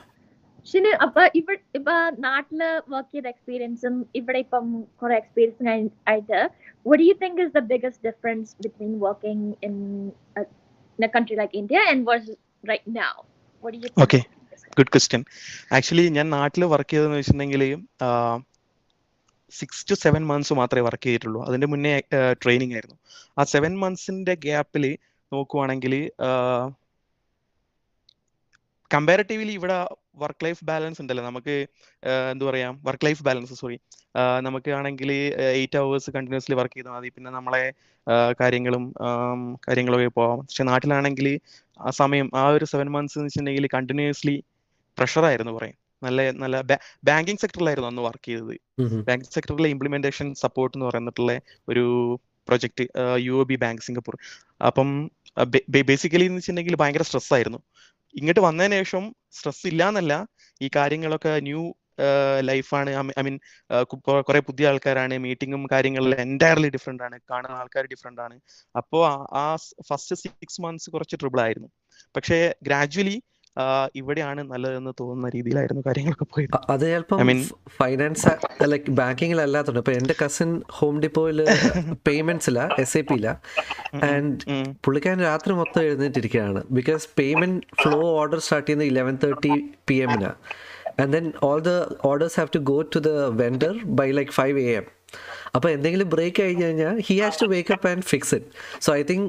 [0.67, 2.61] ഷിന് അപ്പൊ ഇവിടെ ഇപ്പൊ നാട്ടിൽ
[2.93, 4.65] വർക്ക് ചെയ്ത എക്സ്പീരിയൻസും ഇവിടെ ഇപ്പം
[5.01, 6.39] കുറെ എക്സ്പീരിയൻസ് ആയിട്ട്
[6.85, 9.75] what do you think is the biggest difference between working in
[10.35, 10.43] a,
[10.99, 13.13] in a country like India and versus right now?
[13.63, 13.99] What do you think?
[13.99, 14.23] Okay.
[14.77, 15.21] Good question
[15.75, 17.63] actually ഞാൻ നാട്ടിൽ work ചെയ്തതെന്ന് വെച്ചിട്ടുണ്ടെങ്കിൽ
[19.51, 21.41] six to seven months മാത്രമേ work ചെയ്തിട്ടുള്ളൂ.
[21.47, 21.91] അതിന്റെ മുന്നേ
[22.43, 22.97] training ആയിരുന്നു.
[23.39, 24.85] ആ സെവൻ മന്ത്സിന്റെ ഗ്യാപ്പിൽ
[25.31, 25.93] നോക്കുവാണെങ്കിൽ
[28.91, 29.77] കമ്പാരിറ്റീവ്ലി ഇവിടെ
[30.15, 31.23] വർക്ക് ലൈഫ് ബാലൻസ് ഉണ്ടല്ലോ.
[31.25, 31.55] നമുക്ക്
[32.31, 32.67] എന്താ പറയാ?
[32.83, 33.77] വർക്ക് ലൈഫ് ബാലൻസ് സോറി
[34.41, 35.09] നമുക്ക് ആണെങ്കിൽ
[35.59, 37.09] എയ്റ്റ് അവേഴ്സ് കണ്ടിന്യൂസ്ലി വർക്ക് ചെയ്താൽ മതി.
[37.15, 37.63] പിന്നെ നമ്മളെ
[38.41, 38.83] കാര്യങ്ങളും
[39.67, 40.39] കാര്യങ്ങളൊക്കെ പോവാം.
[40.39, 41.27] പക്ഷെ നാട്ടിലാണെങ്കിൽ
[41.79, 44.35] ആ സമയം ആ ഒരു സെവൻ മന്ത്സ് എന്ന് വെച്ചിട്ടുണ്ടെങ്കിൽ കണ്ടിന്യൂസ്ലി
[44.99, 46.55] പ്രഷറായിരുന്നു പറയും നല്ല നല്ല
[47.03, 48.55] ബാങ്കിങ് സെക്ടറിലായിരുന്നു അന്ന് വർക്ക് ചെയ്തത്.
[49.07, 51.33] ബാങ്കിങ് സെക്ടറിലെ ഇംപ്ലിമെന്റേഷൻ സപ്പോർട്ട് എന്ന് പറയുന്നിട്ടുള്ള
[51.69, 51.85] ഒരു
[52.47, 52.83] project
[53.17, 54.15] U O B bank Singapore
[54.65, 54.89] അപ്പം
[55.89, 57.59] ബേസിക്കലി എന്ന് വെച്ചിട്ടുണ്ടെങ്കിൽ ഭയങ്കര സ്ട്രെസ് ആയിരുന്നു.
[58.15, 60.13] ഇങ്ങോട്ട് വന്നതിന് ശേഷം സ്ട്രെസ് ഇല്ല എന്നല്ല
[60.61, 61.63] ഈ കാര്യങ്ങളൊക്കെ ന്യൂ
[62.39, 63.35] ലൈഫാണ് ഐ മീൻ
[64.27, 65.15] കുറെ പുതിയ ആൾക്കാരാണ്.
[65.17, 67.17] മീറ്റിങ്ങും കാര്യങ്ങളും എന്റയർലി ഡിഫറെന്റ് ആണ്.
[67.31, 68.35] കാണുന്ന ആൾക്കാർ ഡിഫറെന്റ് ആണ്.
[68.75, 69.03] അപ്പോൾ
[69.41, 69.45] ആ
[69.89, 71.69] ഫസ്റ്റ് സിക്സ് മന്ത്സ് കുറച്ച് ട്രിബിൾ ആയിരുന്നു.
[72.15, 73.15] പക്ഷേ ഗ്രാജുവലി
[73.95, 76.57] ഇവിടെയാണ് നല്ലതെന്ന് തോന്നുന്ന രീതിയിലായിരുന്നു കാര്യങ്ങളൊക്കെ പോയത്.
[76.69, 76.85] അത്
[77.21, 78.31] mean- ഫൈനാൻസ്
[78.63, 81.39] ലൈക്ക് ബാങ്കിങ്ങിലല്ലാത്തുണ്ട് ഇപ്പൊ എന്റെ കസിൻ ഹോം ഡിപ്പോയിൽ
[82.07, 83.27] പേയ്മെന്റ്സില എസ് ഐ പിയില
[84.09, 86.63] ആൻഡ് പുള്ളിക്കാൻ പുള്ളിക്കാരൻ രാത്രി മൊത്തം എഴുന്നേറ്റിരിക്കുകയാണ്.
[86.71, 89.53] Because payment flow order start ചെയ്യുന്നത് eleven thirty
[89.87, 90.35] P എമ്മിനാണ്
[91.01, 91.71] and then all the
[92.05, 93.09] orders have to go to the
[93.41, 94.85] vendor by like five A M
[95.55, 98.47] അപ്പോൾ എന്തെങ്കിലും ബ്രേക്ക് കഴിഞ്ഞ് കഴിഞ്ഞാൽ he has to wake up and fix it
[98.85, 99.27] so I think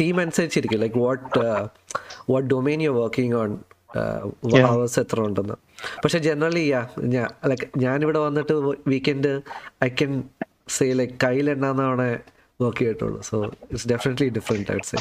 [0.00, 0.80] team അനുസരിച്ചിരിക്കും.
[0.84, 1.40] Like what
[2.32, 3.50] what domain you working on
[4.72, 5.56] hours എത്ര ഉണ്ടെന്ന്.
[6.04, 6.82] പക്ഷെ generally യാ
[7.14, 8.54] ഞാൻ like ഞാനിവിടെ വന്നിട്ട്
[8.92, 9.32] weekend
[9.86, 10.12] I can
[10.76, 12.08] say like കയ്യിലെണ്ണാന്നാണ്
[12.62, 13.20] work ചെയ്തിട്ടുള്ളൂ.
[13.30, 13.36] So
[13.70, 14.98] it's definitely different I say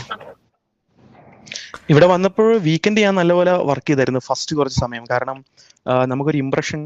[1.91, 5.03] ഇവിടെ വന്നപ്പോൾ വീക്കെൻഡ് ഞാൻ നല്ലപോലെ വർക്ക് ചെയ്തായിരുന്നു ഫസ്റ്റ് കുറച്ച് സമയം.
[5.11, 5.37] കാരണം
[6.11, 6.81] നമുക്കൊരു ഇംപ്രഷൻ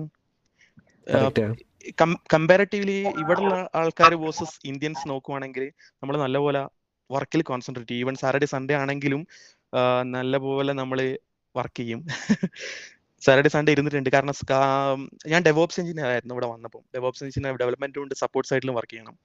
[2.34, 5.66] കമ്പാരിറ്റീവ്ലി ഇവിടെയുള്ള ആൾക്കാർ വേഴ്സസ് ഇന്ത്യൻസ് നോക്കുവാണെങ്കിൽ
[6.02, 6.62] നമ്മൾ നല്ലപോലെ
[7.10, 8.06] വർക്കിൽ കോൺസെൻട്രേറ്റ് ചെയ്യും.
[8.08, 9.22] ഈവൻ സാറ്റർഡേ സൺഡേ ആണെങ്കിലും
[10.16, 11.00] നല്ലപോലെ നമ്മൾ
[11.56, 12.02] വർക്ക് ചെയ്യും.
[13.26, 14.10] സാറ്റർഡേ സൺഡേ ഇരുന്നിട്ടുണ്ട്.
[14.14, 14.36] കാരണം
[15.32, 19.16] ഞാൻ ഡെവോപ്സ് എഞ്ചിനീയർ ആയിരുന്നു ഇവിടെ വന്നപ്പോൾ ഡെവോപ്സ് എഞ്ചിനീയർ ഡെവലപ്മെന്റ് ഉണ്ട് സപ്പോർട്ട് സൈഡിലും വർക്ക് ചെയ്യണം.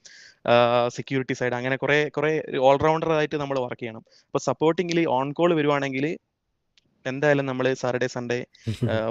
[0.96, 2.32] സെക്യൂരിറ്റി സൈഡ് അങ്ങനെ കുറെ കുറെ
[2.70, 4.02] ഓൾറൗണ്ടർ ആയിട്ട് നമ്മൾ വർക്ക് ചെയ്യണം.
[4.28, 6.06] അപ്പോൾ സപ്പോർട്ടിങ്ങിൽ ഓൺ കോൾ വരുവാണെങ്കിൽ
[7.06, 8.38] എന്തായാലും നമ്മൾ സാറ്റർഡേ സൺഡേ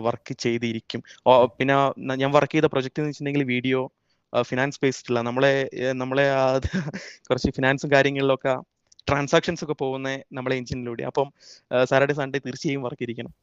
[0.07, 1.01] വർക്ക് ചെയ്തിരിക്കും.
[1.57, 1.75] പിന്നെ
[2.21, 3.81] ഞാൻ വർക്ക് ചെയ്ത പ്രൊജക്ട് എന്ന് വെച്ചിട്ടുണ്ടെങ്കിൽ വീഡിയോ
[4.33, 5.51] ഫിനാൻസ് ബേസ്ഡ് ഉള്ള നമ്മളെ
[5.93, 6.25] നമ്മളെ
[7.27, 8.53] കുറച്ച് ഫിനാൻസും കാര്യങ്ങളിലൊക്കെ
[9.07, 11.27] ട്രാൻസാക്ഷൻസ് ഒക്കെ പോകുന്ന നമ്മളെ എഞ്ചിനിലൂടെ അപ്പം
[11.85, 13.33] സാറ്റർഡേ സൺഡേ തീർച്ചയായും വർക്ക് ഇരിക്കണം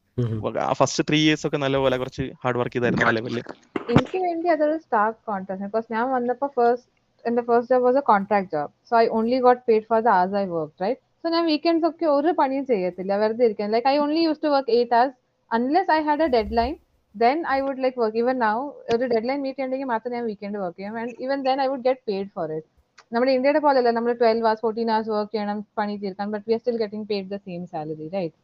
[0.81, 3.41] ഫസ്റ്റ് ത്രീ ഇയേഴ്സ് ഒക്കെ നല്ലപോലെ കുറച്ച് ഹാർഡ് വർക്ക് ചെയ്തായിരുന്നു ആ ലെവലിൽ
[3.89, 6.89] എനിക്ക് വേണ്ടി അതൊരു സ്റ്റാർക്ക് കോൺട്രാക്ട് ബിക്കോസ് ഞാൻ വന്നപ്പോൾ ഫസ്റ്റ്
[7.25, 10.35] എന്റെ first job was a contract job so I only got paid for the as
[10.35, 13.13] I work right so ഞാൻ വീക്കെൻഡ്സ് ഒക്കെ ഒരു പണിയും ചെയ്യത്തില്ല.
[13.23, 13.69] വെറുതെ ഇരിക്കാൻ.
[13.75, 15.13] Like I only use to work eight hours.
[15.57, 16.73] Unless I had a deadline
[17.15, 18.57] then I would like work even now
[18.95, 20.95] ഒരു deadline meet ചെയ്യണമെങ്കിൽ മാത്രം ഞാൻ വീക്കെൻഡ് വർക്ക് ചെയ്യും.
[21.01, 22.69] And even then I would get paid for it
[23.15, 23.91] നമ്മുടെ ഇന്ത്യയുടെ പോലെയല്ല.
[23.99, 26.27] നമ്മൾ twelve hours fourteen hours work ചെയ്യണം പണി തീർക്കാൻ.
[26.35, 28.37] But we are still getting paid the same salary right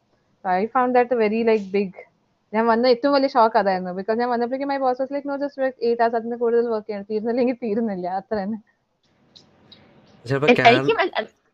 [0.44, 2.04] so I found that very like big
[2.52, 3.92] ഞാൻ വന്ന ഏറ്റവും വലിയ ഷോക്ക് അതായിരുന്നു.
[3.98, 6.14] ബിക്കോസ് ഞാൻ വന്നപ്പോഴേക്കും my boss like no just work eight hours.
[6.20, 7.08] അതിന് കൂടുതൽ വർക്ക് ചെയ്യണം.
[7.12, 8.06] തീർന്നില്ലെങ്കിൽ തീരുന്നില്ല.
[8.20, 8.58] അത്ര തന്നെ.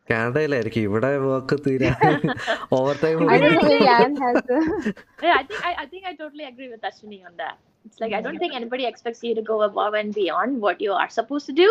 [0.09, 1.91] ചിലപ്പോ എ- എനിക്കും അ- അ- കാനഡയിലായിരിക്കും ഇവിടെ വർക്ക് തീരാ
[3.03, 4.59] overtime I don't know if Anne has a
[5.23, 7.55] yeah, I think I, I think I totally agree with Ashwini on that.
[7.87, 10.93] It's like I don't think anybody expects you to go above and beyond what you
[10.93, 11.69] are supposed to do.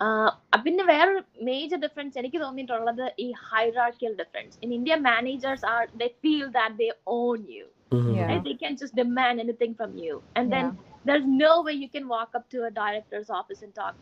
[0.00, 0.28] Uh,
[0.64, 6.46] പിന്നെ വേറൊരു major difference എനിക്ക് തോന്നിയിട്ടുള്ളത് ഈ hierarchical difference in India managers are they feel
[6.58, 6.90] that they
[7.20, 7.64] own you
[8.12, 8.30] Yeah.
[8.30, 10.94] and they can just demand anything from you and then Yeah.
[11.08, 13.94] there's no way you can walk up to a director's office and talk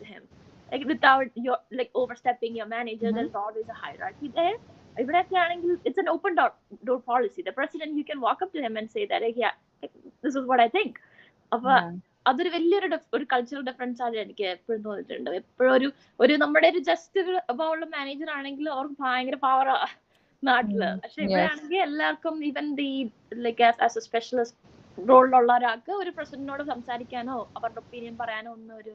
[0.72, 3.16] like without your like overstepping your manager Mhm.
[3.16, 4.56] there's always a hierarchy there
[4.96, 6.50] ഇവിടെയൊക്കെ ആണെങ്കിൽ it's an open door
[6.88, 9.54] door policy the president you can walk up to him and say that like, yeah
[9.82, 9.94] like,
[10.24, 10.92] this is what i think
[11.52, 11.88] അപ്പൊ Yeah.
[12.26, 15.88] അതൊരു വലിയൊരു ഒരു cultural difference ആണ് എനിക്ക് എപ്പോഴും തോന്നിയിട്ടുണ്ട് എപ്പോഴും ഒരു
[16.20, 17.22] ഒരു നമ്മുടെ ഒരു ജസ്റ്റ്
[17.66, 19.68] ഉള്ള മാനേജർ ആണെങ്കിൽ അവർക്ക് ഭയങ്കര പവർ
[20.42, 21.42] നാട്ടിൽ Mm, പക്ഷെ ഇവിടെ.
[21.50, 22.88] ആണെങ്കിൽ എല്ലാവർക്കും even the
[23.46, 24.58] like as a specialist
[25.10, 28.94] റോളിലുള്ള ഒരാൾക്ക് ഒരു പ്രസിഡന്റിനോട് സംസാരിക്കാനോ അവരുടെ ഒപ്പീനിയൻ പറയാനോ ഒന്നും ഒരു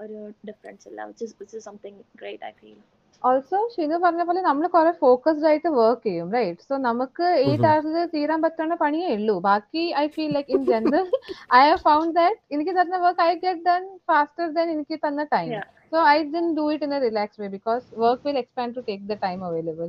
[0.00, 0.18] ഒരു
[0.48, 2.78] ഡിഫറൻസ് ഇല്ല which is which is something great I feel
[3.22, 8.06] also Shinu പറഞ്ഞ പോലെ നമ്മൾ കുറെ ഫോക്കസ്ഡ് ആയിട്ട് വർക്ക് ചെയ്യും റൈറ്റ് സോ നമുക്ക് ഈ Mhm.
[8.14, 9.34] തീരാൻ പറ്റുന്ന പണിയേ ഉള്ളൂ.
[9.44, 11.06] ബാക്കി I feel like in general
[11.54, 15.52] I have found that എനിക്ക് തരുന്ന work I get done faster than എനിക്ക് തന്ന time
[15.92, 19.06] so I done do it in a relax way because work will expand to take
[19.08, 19.88] the time available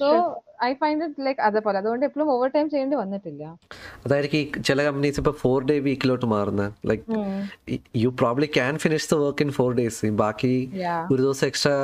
[0.00, 0.08] so
[0.64, 3.44] I find it like അതേപോലെ അതുകൊണ്ട് എപ്പോഴും over time ചെയ്യേണ്ടി വന്നിട്ടില്ല.
[4.04, 7.04] അതായിരിക്കും ചില companies ഇപ്പൊ ഫോർ ഡേ വീക്കിലോട്ട് മാറുന്നത് like
[8.02, 10.52] you probably can finish the work in four days ബാക്കി.
[11.12, 11.74] ഒരു ദിവസം എക്സ്ട്രാ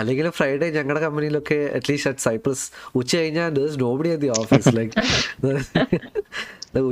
[0.00, 2.64] അല്ലെങ്കിൽ ഫ്രൈഡേ ഞങ്ങളുടെ കമ്പനിയിലൊക്കെ അറ്റ്ലീസ്റ്റ് അറ്റ് സൈപ്രസ്
[3.00, 3.50] ഉച്ച കഴിഞ്ഞാൽ
[3.84, 4.94] nobody at the office like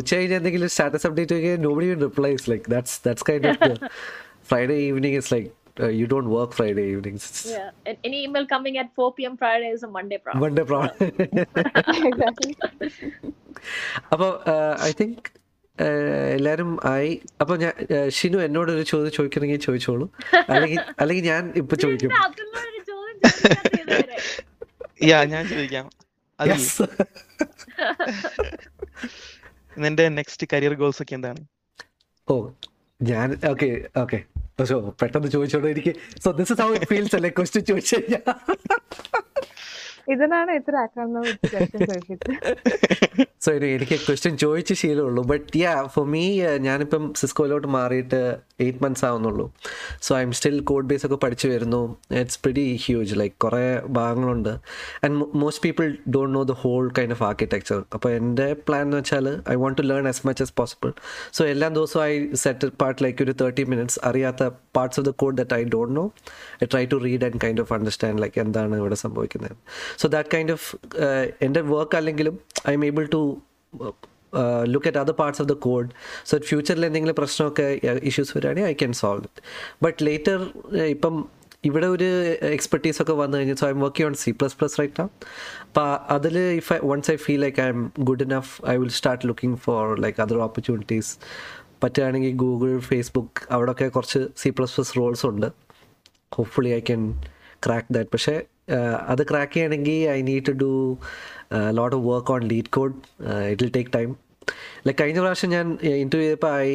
[0.00, 3.88] ഉച്ച കഴിഞ്ഞാൽ എന്തെങ്കിലും status update nobody replies like that's that's kind of
[4.50, 7.24] Friday evening is like you don't work Friday evenings.
[7.50, 7.70] Yeah.
[7.86, 9.36] And any email coming at 4 p.m.
[9.36, 10.42] Friday is a Monday problem.
[10.44, 10.90] Monday problem.
[12.10, 12.54] exactly.
[14.12, 14.30] അപ്പോൾ
[14.82, 15.28] I think
[16.36, 17.72] എല്ലാരും ആയി അപ്പൊ ഞാൻ
[18.08, 20.06] ഷിനു എന്നോട് ഒരു ചോദ്യം ചോദിക്കണമെങ്കിൽ ചോദിച്ചോളൂ
[20.48, 22.10] അല്ലെങ്കിൽ അല്ലെങ്കിൽ ഞാൻ ഇപ്പൊ ചോദിക്കും
[25.32, 25.86] ഞാൻ ചോദിക്കാം.
[29.78, 31.42] നിന്റെ നെക്സ്റ്റ് കരിയർ ഗോൾസ് ഒക്കെ എന്താണ്
[32.28, 32.34] ഓ
[33.02, 34.18] ഞാൻ ഓക്കെ ഓക്കെ
[34.64, 37.30] സോ പെട്ടെന്ന് ചോദിച്ചോണ്ട് എനിക്ക് so this is how it feels അല്ലേ?
[37.30, 38.22] ക്വസ്റ്റ്യൻ ചോദിച്ചു കഴിഞ്ഞാൽ
[40.14, 42.30] ഇതിനാണ് ഇത്ര ആക്രമണം ക്വസ്റ്റ്യൻ ചോദിച്ചിട്ട്
[43.44, 46.24] സോ എനിക്ക് ക്വസ്റ്റ്യൻ ചോദിച്ച ശീലമുള്ളൂ ബട്ട് യാ ഫോർ മീ
[46.66, 48.20] ഞാനിപ്പം സിസ്കോയിലോട്ട് മാറിയിട്ട്
[48.64, 49.46] eight months ആവുന്നുള്ളൂ.
[50.06, 51.80] So I'm still code base ഒക്കെ പഠിച്ചു വരുന്നു.
[52.20, 53.64] ഇറ്റ്സ് പ്രിഡി ഹ്യൂജ് ലൈക്ക് കുറേ
[53.98, 54.52] ഭാഗങ്ങളുണ്ട്.
[55.04, 55.86] And most people
[56.16, 59.86] don't know the whole kind of architecture അപ്പോൾ എന്റെ പ്ലാൻ എന്ന് വെച്ചാൽ I want to
[59.90, 60.92] learn as much as possible
[61.38, 62.12] so എല്ലാ ദിവസവും ഐ
[62.44, 66.06] സെറ്റ് പാർട്ട് ലൈക്ക് ഒരു തേർട്ടി മിനിറ്റ്സ് അറിയാത്ത parts of the code that I don't know
[66.62, 69.56] I try to read and kind of understand like എന്താണ് ഇവിടെ സംഭവിക്കുന്നത്.
[70.00, 70.68] So that kind of
[71.46, 72.34] എന്റെ work അല്ലെങ്കിലും
[72.78, 73.20] I'm able to
[74.72, 75.88] look at other parts of the code
[76.28, 77.66] so ഫ്യൂച്ചറിൽ എന്തെങ്കിലും പ്രശ്നമൊക്കെ
[78.10, 79.42] issues വരികയാണെങ്കിൽ I can solve it
[79.86, 80.38] but later
[80.96, 81.16] ഇപ്പം
[81.64, 82.06] ഇവിടെ ഒരു
[82.54, 85.10] എക്സ്പെർട്ടീസ് ഒക്കെ വന്നു കഴിഞ്ഞാൽ so I'm working on C plus plus right ആണ്
[85.66, 89.26] അപ്പോൾ അതിൽ if I once I feel like I am good enough I will start
[89.26, 91.12] looking for like other opportunities
[91.84, 95.48] പറ്റുകയാണെങ്കിൽ ഗൂഗിൾ ഫേസ്ബുക്ക് അവിടെയൊക്കെ കുറച്ച് സി പ്ലസ് പ്ലസ് റോൾസ് ഉണ്ട്.
[96.32, 97.02] Hopefully I can
[97.66, 98.34] crack that പക്ഷേ
[99.08, 100.72] അത് crack ചെയ്യണമെങ്കിൽ I need to do
[101.70, 102.94] lot of work on LeetCode
[103.52, 104.10] it will take time
[104.86, 105.66] like കഴിഞ്ഞ പ്രാവശ്യം ഞാൻ
[106.04, 106.70] ഇന്റർവ്യൂ ചെയ്തപ്പോൾ I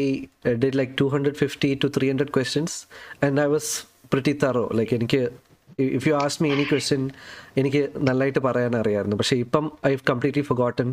[0.64, 2.78] did like two hundred fifty to three hundred questions
[3.24, 3.72] and I was
[4.10, 5.22] pretty thorough like എനിക്ക്
[5.98, 7.02] if you ask me any question
[7.58, 10.90] എനിക്ക് നല്ലതായിട്ട് പറയാൻ അറിയാമായിരുന്നു പക്ഷേ ഇപ്പം ഐ കംപ്ലീറ്റ്ലി ഫൊഗോട്ടൺ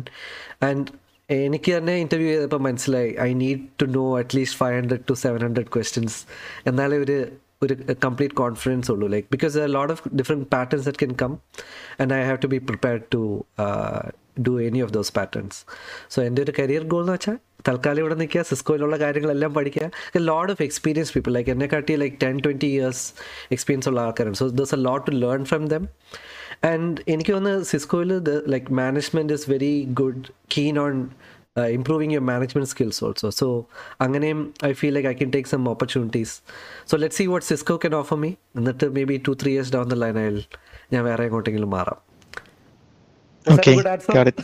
[0.63, 0.85] ആൻഡ്
[1.29, 3.15] എനിക്ക് തന്നെ ഇന്റർവ്യൂ ചെയ്തപ്പോൾ മനസ്സിലായി.
[3.19, 6.17] I need to know at least five hundred to seven hundred questions
[6.65, 7.15] എന്നാലേ ഒരു
[7.63, 7.73] ഒരു
[8.05, 9.07] കംപ്ലീറ്റ് കോൺഫിഡൻസ് ഉള്ളൂ.
[9.13, 11.31] Like because a lot of different patterns that can come
[12.01, 13.21] and I have to be prepared to
[14.47, 15.59] do any of those patterns
[16.13, 17.37] so എന്റെ ഒരു career goal എന്ന് വെച്ചാൽ
[17.67, 19.85] തൽക്കാലം ഇവിടെ നിൽക്കുക സിസ്കോയിലുള്ള കാര്യങ്ങളെല്ലാം പഠിക്കുക.
[20.29, 23.05] Load of experience people like എന്നെ കാട്ടി like ten twenty years
[23.55, 25.85] experience ഉള്ള ആൾക്കാരാണ് so there's a lot to learn from them
[26.71, 28.11] and എനിക്ക് തോന്നുന്നു സിസ്കോയിൽ
[28.53, 30.23] like management is very good
[30.57, 30.95] keen on
[31.75, 33.47] improving your management skills also so
[34.01, 36.33] അങ്ങനെയും I feel like I can take some opportunities
[36.91, 39.97] so let see what Cisco can offer me എന്നിട്ട് maybe two three years down the
[40.03, 40.39] line ആയിൽ
[40.93, 41.99] ഞാൻ വേറെ എങ്ങോട്ടെങ്കിലും മാറാം.
[43.45, 43.73] Okay,
[44.09, 44.39] got it.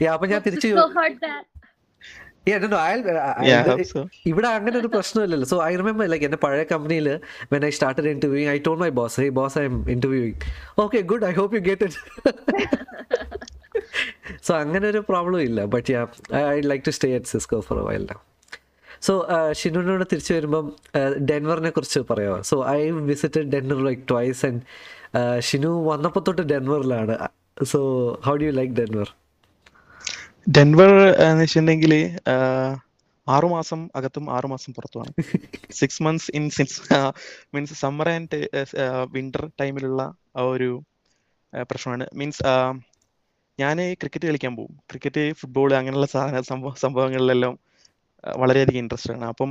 [0.00, 1.44] Yeah, അപ്പൊ ഞാൻ തിരിച്ച് Cisco heard that.
[2.46, 3.20] Yeah, no, no, I'll, Yeah,
[3.50, 4.00] I I- hope so.
[4.30, 7.06] ഇവിടെ അങ്ങനെ ഒരു പ്രശ്നമില്ലല്ലോ സോ ഐ റിമെമ്പർ ലൈക്ക് എന്റെ പഴയ കമ്പനിയിൽ
[7.52, 10.36] when I started interviewing I told my boss hey boss I'm interviewing
[10.84, 12.00] okay good I hope you get it
[14.46, 16.02] so അങ്ങനെ ഒരു problem ഇല്ല but yeah
[16.48, 18.18] I like to stay at Cisco for while now
[19.02, 19.14] so
[19.52, 20.66] ഷിനുനോട് തിരിച്ചു വരുമ്പം
[21.30, 22.38] ഡെൻവറിനെ കുറിച്ച് പറയാമോ?
[22.50, 22.78] So I
[23.10, 24.62] visited Denver like twice and
[25.40, 27.14] Shinu വന്നപ്പോൾ തൊട്ട് ഡെൻവറിലാണ്.
[27.72, 27.80] So
[28.26, 29.08] how do you like Denver
[30.56, 30.90] Denver
[31.24, 31.92] എന്ന് വെച്ചിട്ടുണ്ടെങ്കിൽ
[33.26, 35.12] ആറുമാസം അകത്തും ആറുമാസം പുറത്തുമാണ്
[35.78, 36.80] six months in six
[37.54, 38.38] means summer and
[39.16, 40.02] winter ടൈമിലുള്ള
[40.36, 40.70] ആ ഒരു
[41.52, 42.04] ആ, പ്രശ്നമാണ്.
[42.14, 42.42] മീൻസ്
[43.58, 44.74] ഞാൻ ക്രിക്കറ്റ് കളിക്കാൻ പോകും.
[44.90, 47.54] ക്രിക്കറ്റ് ഫുട്ബോൾ അങ്ങനെയുള്ള സാധന സംഭവ സംഭവങ്ങളിലെല്ലാം
[48.24, 49.24] വളരെയധികം ഇൻട്രസ്റ്റ് ആണ്.
[49.32, 49.50] അപ്പം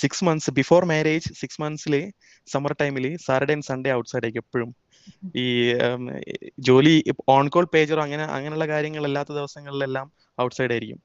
[0.00, 1.94] six months before marriage six മന്ത്സിൽ
[2.52, 4.70] summer ടൈമിൽ സാറ്റർഡേ ആൻഡ് സൺഡേ ഔട്ട്സൈഡ് ആയിരിക്കും എപ്പോഴും.
[5.36, 5.46] ഈ
[6.68, 6.94] ജോലി
[7.36, 10.06] ഓൺ കോൾ പേജറോ അങ്ങനെ അങ്ങനെയുള്ള കാര്യങ്ങളല്ലാത്ത ദിവസങ്ങളിലെല്ലാം
[10.40, 11.00] ഔട്ട്സൈഡ് ആയിരിക്കും.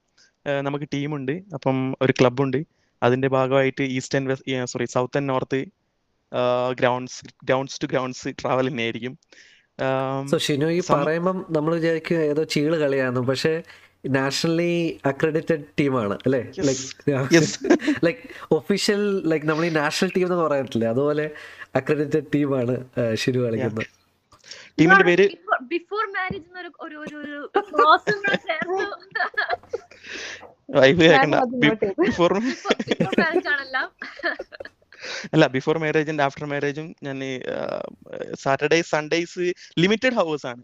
[0.67, 2.59] നമുക്ക് ടീമുണ്ട് അപ്പം ഒരു ക്ലബുണ്ട്
[3.01, 5.59] അതിന്റെ ഭാഗമായിട്ട് east and west sorry south and north
[6.79, 9.13] grounds grounds to grounds travel തന്നെയായിരിക്കും.
[10.31, 13.21] സോ ഷിനു ഈ പറയുമ്പം നമ്മൾ വിചാരിക്കും ഏതോ ചീൾ കളിയാന്ന്.
[13.29, 13.51] പക്ഷെ
[14.17, 14.71] നാഷണലി
[15.09, 16.41] അക്രഡിറ്റഡ് ടീമാണ് അല്ലേ?
[16.67, 16.83] ലൈക്
[18.05, 18.21] ലൈക്ക്
[18.57, 21.25] ഒഫീഷ്യൽ ലൈക്ക് നമ്മൾ ഈ നാഷണൽ ടീം എന്ന് പറയത്തില്ലേ അതുപോലെ
[21.79, 22.75] അക്രഡിറ്റഡ് ടീമാണ്
[23.23, 23.87] ഷിനു കളിക്കുന്നത്.
[24.79, 25.25] ടീമിന്റെ പേര്?
[25.73, 26.47] ബിഫോർ മാരേജ്
[26.85, 27.37] ഒരു ഒരു ഒരു
[30.79, 30.99] വൈഫ്
[32.05, 33.87] ബിഫോർ മാരേജ് ആണെല്ലാം.
[35.33, 37.41] അല്ല ബിഫോർ മാരേജ് ആൻഡ് ആഫ്റ്റർ മാരേജും ഞാൻ
[38.39, 40.63] സാറ്റർഡേ സൺഡേസ് ലിമിറ്റഡ് ഹവേഴ്സ് ആണ്.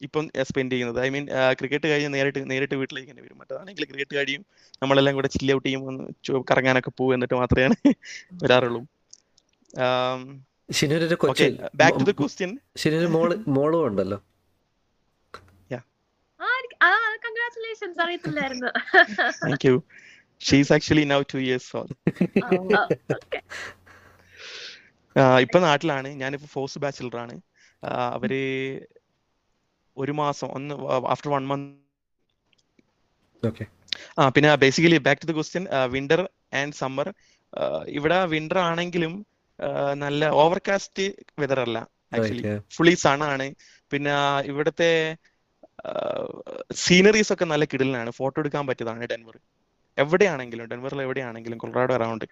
[0.00, 1.04] ഇപ്പം സ്പെൻഡ് ചെയ്യുന്നത്.
[1.04, 3.38] ഐ മീൻ ക്രിക്കറ്റ് കഴിഞ്ഞ് നേരിട്ട് നേരിട്ട് വീട്ടിലേക്ക് തന്നെ വരും.
[3.38, 4.46] മറ്റേതാണെങ്കിൽ ക്രിക്കറ്റ് കഴിയും.
[4.82, 5.86] നമ്മളെല്ലാം കൂടെ ചില്ല് ഔട്ട് ചെയ്യും.
[5.86, 7.92] ഒന്ന് കറങ്ങാനൊക്കെ പോകും എന്നിട്ട് മാത്രമേ
[8.32, 8.86] വരാറുള്ളൂ.
[11.74, 12.58] ബാക്ക് ടു ദ ക്വസ്റ്റ്യൻ
[13.12, 14.22] മോൾ മോളും ഉണ്ടല്ലോ.
[16.40, 16.90] ആ എനിക്ക്- ആ
[17.26, 18.66] കൺഗ്രാറ്റുലേഷൻസ് അറിയത്തില്ലായിരുന്നു.
[19.30, 19.82] Thank you
[20.40, 21.88] she's actually now two years old
[25.44, 26.08] ഇപ്പൊ നാട്ടിലാണ്.
[26.22, 27.34] ഞാനിപ്പോ ഫോഴ്സ് ബാച്ചിലർ ആണ്.
[28.16, 28.32] അവർ
[29.96, 30.74] ഒരു മാസം ഒന്ന്
[31.12, 31.72] ആഫ്റ്റർ വൺ മന്ത്
[33.42, 33.64] ഓക്കെ
[34.20, 36.20] ആ പിന്നെ basically back to the question winter
[36.60, 37.08] and summer
[37.98, 39.12] ഇവിടെ വിന്റർ ആണെങ്കിലും
[40.04, 41.04] നല്ല ഓവർകാസ്റ്റ്
[41.42, 41.78] വെതർ അല്ല.
[42.14, 42.42] ആക്ച്വലി
[42.76, 43.46] ഫുള്ളി സൺ ആണ്.
[43.92, 44.14] പിന്നെ
[44.50, 44.90] ഇവിടുത്തെ
[46.84, 49.36] സീനറീസ് ഒക്കെ നല്ല കിടലിനാണ് ഫോട്ടോ എടുക്കാൻ പറ്റിയതാണ് ഡെൻവർ
[49.98, 52.24] എവിടെയാണെങ്കിലും ഡെൻവറിൽ എവിടെയാണെങ്കിലും കൊളറാഡോ അറൗണ്ട്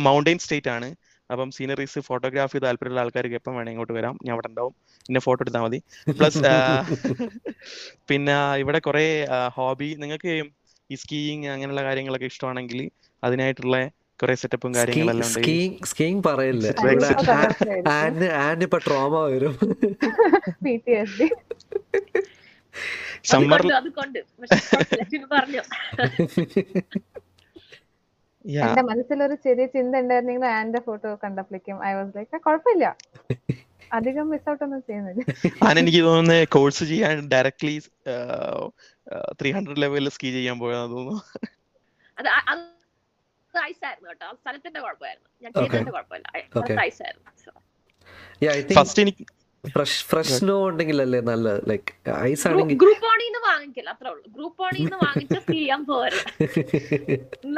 [0.00, 0.94] മൗണ്ടൈൻ സ്റ്റേറ്റ് ആണ്.
[1.30, 4.18] അപ്പം സീനറീസ് ഫോട്ടോഗ്രാഫി താല്പര്യമുള്ള ആൾക്കാർക്ക് എപ്പം വേണേ ഇങ്ങോട്ട് വരാം.
[4.24, 4.74] ഞാൻ അവിടെ ഉണ്ടാവും.
[5.08, 5.82] എന്നെ ഫോട്ടോ എടുത്താൽ മതി.
[6.18, 6.42] പ്ലസ്
[8.08, 10.52] പിന്നെ ഇവിടെ കുറെ ഹോബി നിങ്ങൾക്ക്
[10.90, 12.90] ഈ സ്കീയിങ് അങ്ങനെയുള്ള കാര്യങ്ങളൊക്കെ ഇഷ്ടമാണെങ്കിൽ
[13.22, 16.66] അതിനായിട്ടുള്ള കുറെ സെറ്റപ്പും കാര്യങ്ങളെല്ലാം ഉണ്ട് സ്കീയിങ് സ്കീയിങ് പറയില്ല?
[17.92, 19.58] ആൻഡ് ആന് ഇപ്പൊ ട്രോമ വരും.
[28.44, 28.62] യാ.
[28.66, 32.86] എന്റെ മനസ്സിലൊരു ചെറിയ ചിന്ത ഉണ്ടായിരുന്നെങ്കിൽ ആന്റെ ഫോട്ടോ കണ്ടപ്പോഴേക്കും ഐ വാസ് ലൈക്ക് കുഴപ്പമില്ല
[33.90, 35.22] അധികം മിസ് ഔട്ട് ഒന്നും ചെയ്യുന്നില്ല.
[35.64, 37.74] ഞാൻ എനിക്ക് തോന്നുന്നത് കോഴ്സ് ചെയ്യാൻ ഡയറക്ട്ലി
[39.40, 41.16] ത്രീ ഹൺഡ്രഡ് ലെവലിൽ സ്കീ ചെയ്യാൻ പോയതാ തോന്നുന്നു.
[48.78, 49.24] ഫസ്റ്റ് എനിക്ക്
[49.64, 51.90] ഫ്രഷ് ഫ്രഷ് സ്നോ ഉണ്ടെങ്കിലല്ലേ നല്ല ലൈക്ക്
[52.28, 54.24] ഐസ് ആണെങ്കിൽ ഗ്രൂപ്പ് ഓണിന്ന് വാങ്ങിക്കില്ല അത്രേ ഉള്ളൂ.
[54.36, 56.24] ഗ്രൂപ്പ് ഓണിൽ നിന്ന് വാങ്ങിച്ച ചെയ്യാൻ പോകരുത്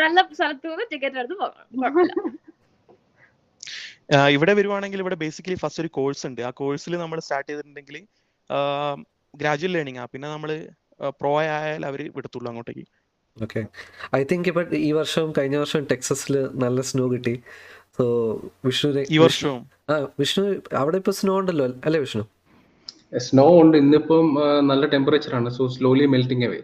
[0.00, 2.26] നല്ല സ്ഥലത്ത് നിന്ന് ടിക്കറ്റ് എടുത്ത് പോകണം
[4.36, 6.40] ഇവിടെ വരുവാണെങ്കിൽ ഇവിടെ ബേസിക്കലി ഫസ്റ്റ് ഒരു കോഴ്സ് ഉണ്ട്.
[6.46, 7.96] ആ കോഴ്സിൽ നമ്മൾ സ്റ്റാർട്ട് ചെയ്തിട്ടുണ്ടെങ്കിൽ
[9.34, 10.06] ഗ്രാജുവൽ ലേണിംഗ് ആ.
[10.12, 10.50] പിന്നെ നമ്മൾ
[11.20, 12.84] പ്രോ ആയാൽ അവർ വിടത്തുള്ളൂ അങ്ങോട്ടേക്ക്.
[13.36, 13.60] ഓക്കെ
[14.18, 17.34] ഐ തിങ്ക് ഇപ്പം ഈ വർഷവും കഴിഞ്ഞ വർഷവും ടെക്സസിൽ നല്ല സ്നോ കിട്ടി.
[17.98, 18.04] സോ
[18.66, 19.60] വിഷ്ണു ഈ വർഷവും.
[19.90, 20.44] ആ വിഷ്ണു
[20.82, 22.24] അവിടെ ഇപ്പൊ സ്നോ ഉണ്ടല്ലോ അല്ലേ വിഷ്ണു
[23.28, 23.76] സ്നോ ഉണ്ട്.
[23.82, 24.26] ഇന്നിപ്പം
[24.70, 25.50] നല്ല ടെമ്പറേച്ചർ ആണ്.
[25.58, 26.60] So slowly melting away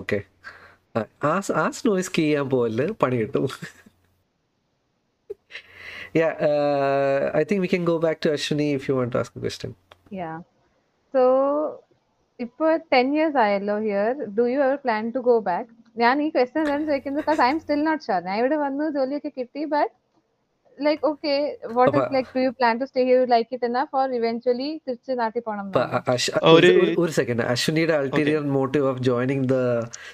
[0.00, 0.20] okay
[0.98, 3.48] ആ ആ സ്നോ സ്കീ ചെയ്യാൻ പോവല്ലേ പണി കിട്ടും.
[6.18, 9.32] Yeah, uh, I think we can go back to Ashwini if you want to ask
[9.38, 9.70] a question.
[10.18, 10.32] Yeah
[11.14, 11.22] so
[12.44, 15.68] ഇപ്പൊ ടെൻ ഇയേഴ്സ് ആയല്ലോ here do you ever plan to go back
[16.02, 19.92] ഞാൻ ഈ question ചോദിക്കുന്നത് because I'm still not sure ഞാൻ ഇവിടെ വന്നു ജോലിയൊക്കെ കിട്ടി but
[20.78, 23.20] like okay what is like do you plan to stay here?
[23.20, 25.72] You like it enough or eventually തിരിച്ച് നാട്ടിൽ പോകണം
[26.52, 29.54] ഒരു- second അശ്വിനിയുടെ ulterior motive of joining the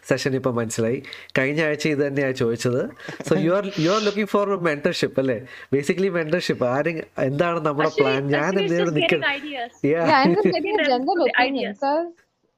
[0.09, 1.03] session ഇപ്പൊ മനസ്സിലായി.
[1.39, 2.91] കഴിഞ്ഞ ആഴ്ച ഇത് തന്നെയാണ് ചോദിച്ചത്.
[3.29, 5.47] So you are you are looking for mentorship അല്ലേ?
[5.73, 9.31] ബേസിക്കലി മെന്റർഷിപ്പ് ആരും എന്താണ് നമ്മുടെ പ്ലാൻ ഞാൻ getting നിൽക്കുന്നത്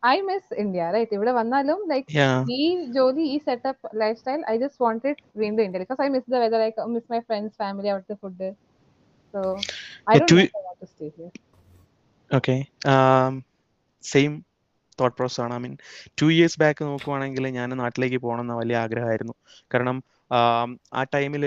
[0.02, 0.26] ideas.
[0.28, 1.10] Miss India right?
[1.16, 1.78] ഇവിടെ വന്നാലും
[2.16, 2.62] യാ ഈ
[2.96, 6.70] ജോലി ഈ setup lifestyle I just wanted വീണ്ടും India because I miss the weather I
[6.96, 8.48] miss my friends family അവിടുത്തെ food
[9.34, 9.42] so
[10.10, 10.32] I don't
[10.80, 11.30] to stay here
[12.30, 12.56] okay
[14.04, 14.32] same
[14.98, 15.52] thought process ആണ്.
[15.54, 15.74] I mean
[16.20, 19.34] two years back നോക്കുവാണെങ്കിൽ ഞാൻ നാട്ടിലേക്ക് പോകണം എന്ന വലിയ ആഗ്രഹമായിരുന്നു.
[19.74, 19.96] കാരണം
[20.30, 21.44] ആം, ആ ടൈമിൽ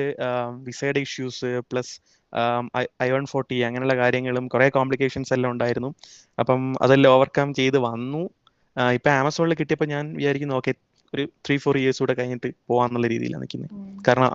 [0.67, 1.93] വിസയുടെ issues plus
[3.05, 5.89] I one forty അങ്ങനെയുള്ള കാര്യങ്ങളും കുറേ കോംപ്ലിക്കേഷൻസ് എല്ലാം ഉണ്ടായിരുന്നു.
[6.37, 8.23] അപ്പം അതെല്ലാം ഓവർകം ചെയ്ത് വന്നു.
[8.93, 10.71] ഇപ്പൊ ആമസോണിൽ കിട്ടിയപ്പോൾ ഞാൻ വിചാരിക്കുന്നു ഓക്കെ
[11.13, 13.73] ഒരു ത്രീ ഫോർ ഇയേഴ്സ് കൂടെ കഴിഞ്ഞിട്ട് പോവാന്നുള്ള രീതിയിലാണ് നിൽക്കുന്നത്
[14.07, 14.31] കാരണം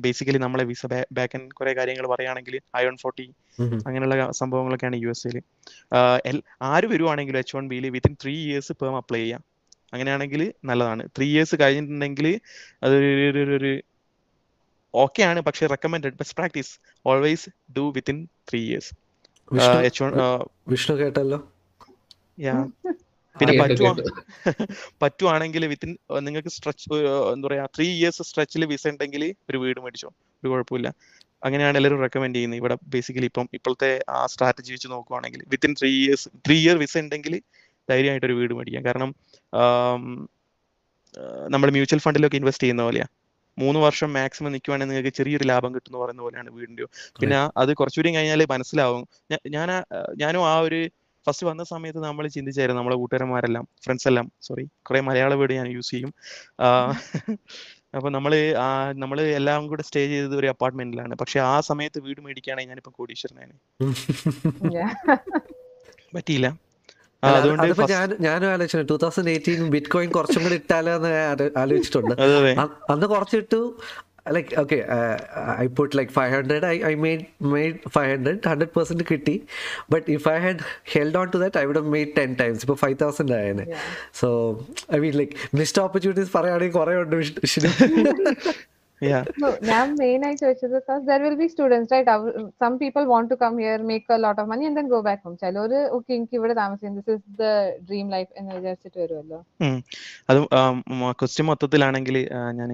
[0.00, 3.26] ബേസിക്കലി നമ്മളെ വിസ ബാക്ക് ആൻഡ് കുറെ കാര്യങ്ങൾ പറയുകയാണെങ്കിൽ ഐ വൺ ഫോർട്ടി
[3.86, 5.42] അങ്ങനെയുള്ള സംഭവങ്ങളൊക്കെയാണ് യു എസ്
[6.26, 9.42] എൽ ആര് വരുവാണെങ്കിലും എച്ച് വൺ ബിയിൽ within three years perm apply ചെയ്യാം.
[9.92, 11.02] അങ്ങനെയാണെങ്കിൽ നല്ലതാണ്.
[11.16, 12.26] ത്രീ ഇയേഴ്സ് കഴിഞ്ഞിട്ടുണ്ടെങ്കിൽ
[12.82, 13.72] അതൊരു
[14.94, 15.40] ഓക്കെ ആണ്.
[15.40, 16.72] പക്ഷെ recommended best practice
[17.06, 18.18] always do within
[18.50, 18.92] three years
[20.72, 21.38] Vishnu കേട്ടല്ലോ?
[22.40, 22.56] യാ
[23.36, 23.92] പിന്നെ പറ്റുവാ
[25.02, 25.90] പറ്റുവാണെങ്കിൽ വിത്തിൻ
[26.26, 26.88] നിങ്ങൾക്ക് സ്ട്രെച്ച്
[27.32, 30.08] എന്താ പറയാ ത്രീ ഇയേഴ്സ് സ്ട്രെച്ചിൽ വിസ ഉണ്ടെങ്കിൽ ഒരു വീട് മേടിച്ചോ.
[30.42, 30.88] ഒരു കുഴപ്പമില്ല.
[31.42, 32.60] അങ്ങനെയാണ് എല്ലാവരും റെക്കമെൻഡ് ചെയ്യുന്നത്.
[32.62, 37.34] ഇവിടെ ബേസിക്കലി ഇപ്പം ഇപ്പോഴത്തെ ആ സ്ട്രാറ്റജി വെച്ച് നോക്കുവാണെങ്കിൽ within three years three year visa ഉണ്ടെങ്കിൽ
[37.88, 38.84] ധൈര്യമായിട്ട് ഒരു വീട് മേടിക്കാം.
[38.88, 39.10] കാരണം
[41.54, 43.06] നമ്മൾ മ്യൂച്വൽ ഫണ്ടിലൊക്കെ ഇൻവെസ്റ്റ് ചെയ്യുന്ന പോലെയാ.
[43.58, 46.86] മൂന്ന് വർഷം മാക്സിമം നിൽക്കുവാണെങ്കിൽ നിങ്ങൾക്ക് ചെറിയൊരു ലാഭം കിട്ടുന്ന പറയുന്ന പോലെയാണ് വീടിന്റെ
[47.20, 49.02] പിന്നെ അത് കുറച്ചുകൂടി കഴിഞ്ഞാൽ മനസ്സിലാവും.
[49.56, 49.68] ഞാൻ
[50.22, 50.80] ഞാനും ആ ഒരു
[51.26, 55.90] ഫസ്റ്റ് വന്ന സമയത്ത് നമ്മൾ ചിന്തിച്ചായിരുന്നു നമ്മളെ കൂട്ടുകാരന്മാരെല്ലാം ഫ്രണ്ട്സ് എല്ലാം സോറി കുറെ മലയാള വേർഡ് ഞാൻ യൂസ്
[55.90, 56.12] ചെയ്യും.
[57.96, 58.32] അപ്പൊ നമ്മൾ
[58.64, 58.68] ആ
[59.02, 63.54] നമ്മൾ എല്ലാം കൂടെ സ്റ്റേ ചെയ്തത് ഒരു അപ്പാർട്ട്മെന്റിലാണ് പക്ഷെ ആ സമയത്ത് വീട് മേടിക്കുകയാണെങ്കിൽ ഞാനിപ്പോ കോടീശ്വരനാണ്.
[66.16, 66.48] പറ്റിയില്ല.
[67.22, 67.66] അതുകൊണ്ട്
[68.26, 72.14] ഞാനും ആലോചിച്ചു two thousand eighteen bitcoin കുറച്ചും കൂടി ഇട്ടാലോ എന്ന് ഞാൻ ആലോചിച്ചിട്ടുണ്ട്.
[72.92, 73.60] അന്ന് കുറച്ചിട്ടു
[74.26, 74.78] like okay
[75.64, 79.36] I put like five hundred I I made made five hundred hundred percent കിട്ടി.
[79.94, 80.62] But if I had
[80.94, 83.66] held on to that I would made ten times ഇപ്പോൾ five thousand ആയേനെ.
[84.20, 84.28] So
[84.96, 87.16] I mean like missed opportunities പറയുകയാണെങ്കിൽ കുറേ ഉണ്ട്
[89.00, 89.22] Yeah.
[89.42, 92.12] No, ഞാൻ main ആയി ചോദിച്ചത് because there will be students right
[92.62, 95.22] some people want to come here make a lot of money and then go back
[95.26, 96.94] home ചിലര് okay എനിക്ക് ഇവിടെ താമസിക്കും.
[96.98, 97.44] This is the
[97.88, 99.40] dream life എന്ന് വിചാരിച്ചിട്ട് വരുമല്ലോ
[101.22, 102.18] ക്വസ്റ്റ്യൻ മൊത്തത്തിലാണെങ്കിൽ
[102.60, 102.70] ഞാൻ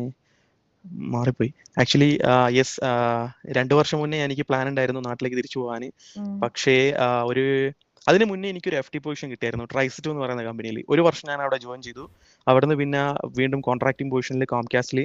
[1.12, 1.50] മാറിപ്പോയി.
[1.80, 2.10] ആക്ച്വലി
[2.58, 2.76] യെസ്
[3.58, 5.84] രണ്ടു വർഷം മുന്നേ എനിക്ക് പ്ലാൻ ഉണ്ടായിരുന്നു നാട്ടിലേക്ക് തിരിച്ചു പോകാൻ
[6.44, 6.76] പക്ഷേ
[7.30, 7.44] ഒരു
[8.06, 9.66] അതിന് മുന്നേ എനിക്കൊരു എഫ് ടി പൊസിഷൻ കിട്ടിയായിരുന്നു.
[9.72, 12.04] ട്രൈസിറ്റു എന്ന് പറയുന്ന കമ്പനിയിൽ ഒരു വർഷം ഞാൻ അവിടെ ജോയിൻ ചെയ്തു.
[12.46, 13.02] അവിടുന്ന് പിന്നെ
[13.38, 15.00] വീണ്ടും കോൺട്രാക്ടിംഗ് പൊസിഷനിൽ കോംകാസ്റ്റിൽ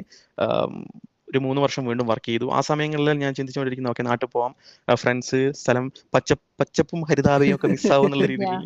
[1.28, 2.48] ഒരു മൂന്ന് വർഷം വീണ്ടും വർക്ക് ചെയ്തു.
[2.58, 4.52] ആ സമയങ്ങളിൽ ഞാൻ ചിന്തിച്ചുകൊണ്ടിരിക്കുന്നു ഓക്കെ നാട്ടിൽ പോവാം.
[5.02, 5.86] ഫ്രണ്ട്സ് സ്ഥലം
[6.16, 8.62] പച്ച പച്ചപ്പും ഹരിതാപയും ഒക്കെ മിസ്സാവും എന്നുള്ള രീതിയിൽ.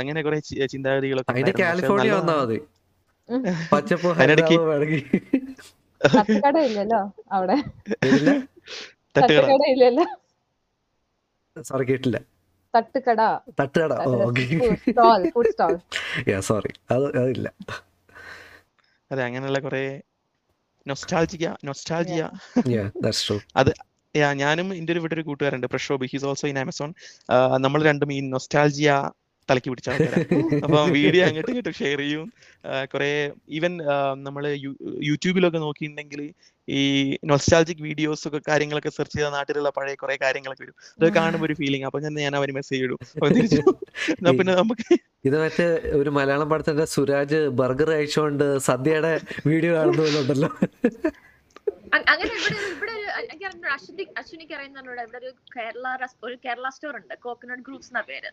[0.00, 0.38] അങ്ങനെ കുറെ
[0.74, 1.32] ചിന്താഗതികളൊക്കെ
[4.20, 4.56] അതിനിടയ്ക്ക്
[6.14, 7.00] തട്ടുകട ഇല്ലല്ലോ
[7.32, 7.56] അവിടെ
[9.16, 9.50] തട്ടുകട.
[9.74, 10.06] ഇല്ലല്ലോ
[11.56, 12.18] സോറി കേട്ടില്ല.
[12.74, 13.20] തട്ടുകട.
[13.60, 13.92] തട്ടുകട.
[14.08, 14.30] ഓ
[14.82, 15.74] stall food stall
[16.28, 17.48] yeah sorry അത് അതില്ല.
[19.10, 19.84] അതെ അങ്ങനെയുള്ള കുറെ
[20.86, 22.22] nostalgia nostalgia
[22.74, 23.36] yeah that's true
[24.14, 26.90] yeah ഞാനും എന്റെ ഒരു ഇവിടെ ഒരു കൂട്ടുകാരുണ്ട് Prashob he's also in Amazon
[27.58, 28.90] നമ്മൾ രണ്ടും ഈ നൊസ്റ്റാൾജിയ
[29.48, 29.88] തലക്ക് പിടിച്ച
[30.64, 32.26] അപ്പൊ വീഡിയോ അങ്ങോട്ടും ഇങ്ങോട്ടും ഷെയർ ചെയ്യും.
[32.92, 33.10] കുറെ
[33.58, 33.72] ഈവൻ
[34.26, 34.44] നമ്മൾ
[35.08, 36.22] യൂട്യൂബിലൊക്കെ നോക്കിയിട്ടുണ്ടെങ്കിൽ
[36.68, 36.80] ഈ
[37.32, 40.76] നൊസ്റ്റാൾജിക് വീഡിയോസ് ഒക്കെ കാര്യങ്ങളൊക്കെ സെർച്ച് ചെയ്ത നാട്ടിലുള്ള പഴയ കുറെ കാര്യങ്ങളൊക്കെ വരും.
[40.98, 42.98] അത് കാണുമ്പോൾ ഒരു ഫീലിംഗ് അപ്പൊ ഞാൻ ഞാൻ അവന് മെസ്സേജ് ഇടും.
[43.36, 43.62] തിരിച്ചു
[44.38, 44.88] പിന്നെ നമുക്ക്
[45.24, 45.66] ഇത് മറ്റേ
[45.98, 49.12] ഒരു മലയാളം പടത്തിന്റെ സുരാജ് ബർഗർ കഴിച്ചുകൊണ്ട് സദ്യയുടെ
[49.50, 50.50] വീഡിയോ കാണുന്നുണ്ടല്ലോ
[51.94, 55.84] അങ്ങനെ ഇവിടെ ഇവിടെ ഒരു എനിക്ക് അറിഞ്ഞു അശ്വിനി അശ്വിനിക്ക് അറിയുന്നവരോട് ഇവിടെ ഒരു കേരള
[56.22, 58.28] ഒരു കേരള സ്റ്റോർ ഉണ്ട് കോക്കനട്ട് ഗ്രൂപ്പ്സ് എന്ന പേര്.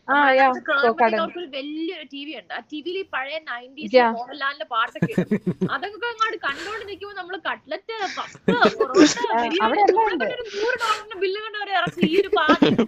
[1.35, 2.53] ഒരു വലിയൊരു ടി വി ഉണ്ട്.
[2.53, 3.95] ആ ടിവിയിൽ ഈ പഴയ നയന്റീസ്.
[4.17, 5.13] മോഹൻലാലിന്റെ പാട്ടൊക്കെ.
[5.73, 8.39] അതൊക്കെ അങ്ങോട്ട് കണ്ടോണ്ട് നിൽക്കുമ്പോൾ നമ്മൾ കട്ട്ലറ്റ് പത്ത്
[8.77, 10.23] പൊറോട്ട
[10.55, 12.01] നൂറ് ഡോളറിന്റെ ബില്ല് കണ്ടവരെ ഇറക്കി.
[12.07, 12.87] ഈ ഒരു പാചകം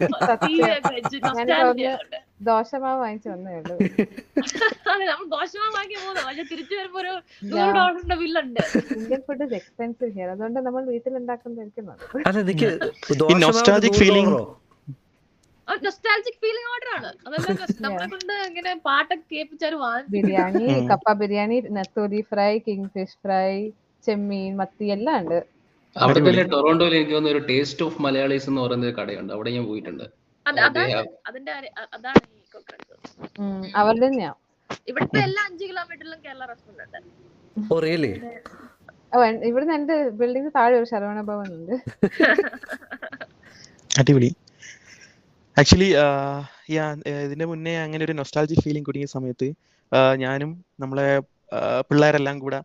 [2.41, 3.75] ദോശമാവ് വാങ്ങിച്ചു വന്നേ ഉള്ളൂ.
[4.87, 6.21] നമ്മൾ ദോശമാവ് വാങ്ങി പോകുന്നു.
[6.27, 8.59] പക്ഷെ തിരിച്ചു വരുമ്പോ ഒരു നൂറ് ഡോളറിന്റെ ബില്ലുണ്ട്.
[8.97, 11.13] Indian food is expensive here അതുകൊണ്ട് നമ്മൾ വീട്ടിൽ
[13.45, 14.01] nostalgic
[15.83, 17.13] നൊസ്റ്റാൾജിക് ഫീലിംഗ് ഓർഡർ ആണ്.
[17.81, 19.75] നമ്മളെ കൊണ്ട് ഇങ്ങനെ പാട്ടൊക്കെ കേൾപ്പിച്ചാൽ
[20.09, 23.69] ബിരിയാണി കപ്പ ബിരിയാണി നെത്തോലി ഫ്രൈ കിങ് ഫിഷ് ഫ്രൈ
[24.05, 25.45] ചെമ്മീൻ മത്തി എല്ലാം ഉണ്ട്.
[25.95, 26.19] അവിടെ.
[26.19, 29.33] തന്നെ ടൊറോണ്ടോയിൽ എനിക്ക് തോന്നുന്നു ഒരു ടേസ്റ്റ് ഓഫ് മലയാളീസ് എന്ന് പറയുന്ന ഒരു കടയുണ്ട്.
[29.33, 30.24] അവിടെ ഞാൻ പോയിട്ടുണ്ട്.
[30.45, 31.51] അതിന്റെ
[31.95, 32.23] അതാണ്
[33.75, 34.31] അവരുടെ തന്നെയാ.
[34.89, 38.29] ഇവിടുത്തെ എല്ലാ അഞ്ച് കിലോമീറ്ററിലും കേരള റെസ്റ്റോറന്റ് ഉണ്ട്.
[39.47, 41.73] ഇവിടുന്ന് എന്റെ ബിൽഡിംഗ് താഴെ ഒരു ശരവണ ഭവൻ ഉണ്ട്.
[43.99, 44.29] അടിപൊളി.
[45.57, 45.89] ആക്ച്വലി
[46.75, 46.85] യാ
[47.25, 49.47] ഇതിന്റെ മുന്നേ അങ്ങനെ ഒരു നൊസ്റ്റാൾജി ഫീലിംഗ് കുടുങ്ങിയ സമയത്ത്
[50.23, 51.07] ഞാനും നമ്മളെ
[51.89, 52.59] പിള്ളേരെല്ലാം കൂടെ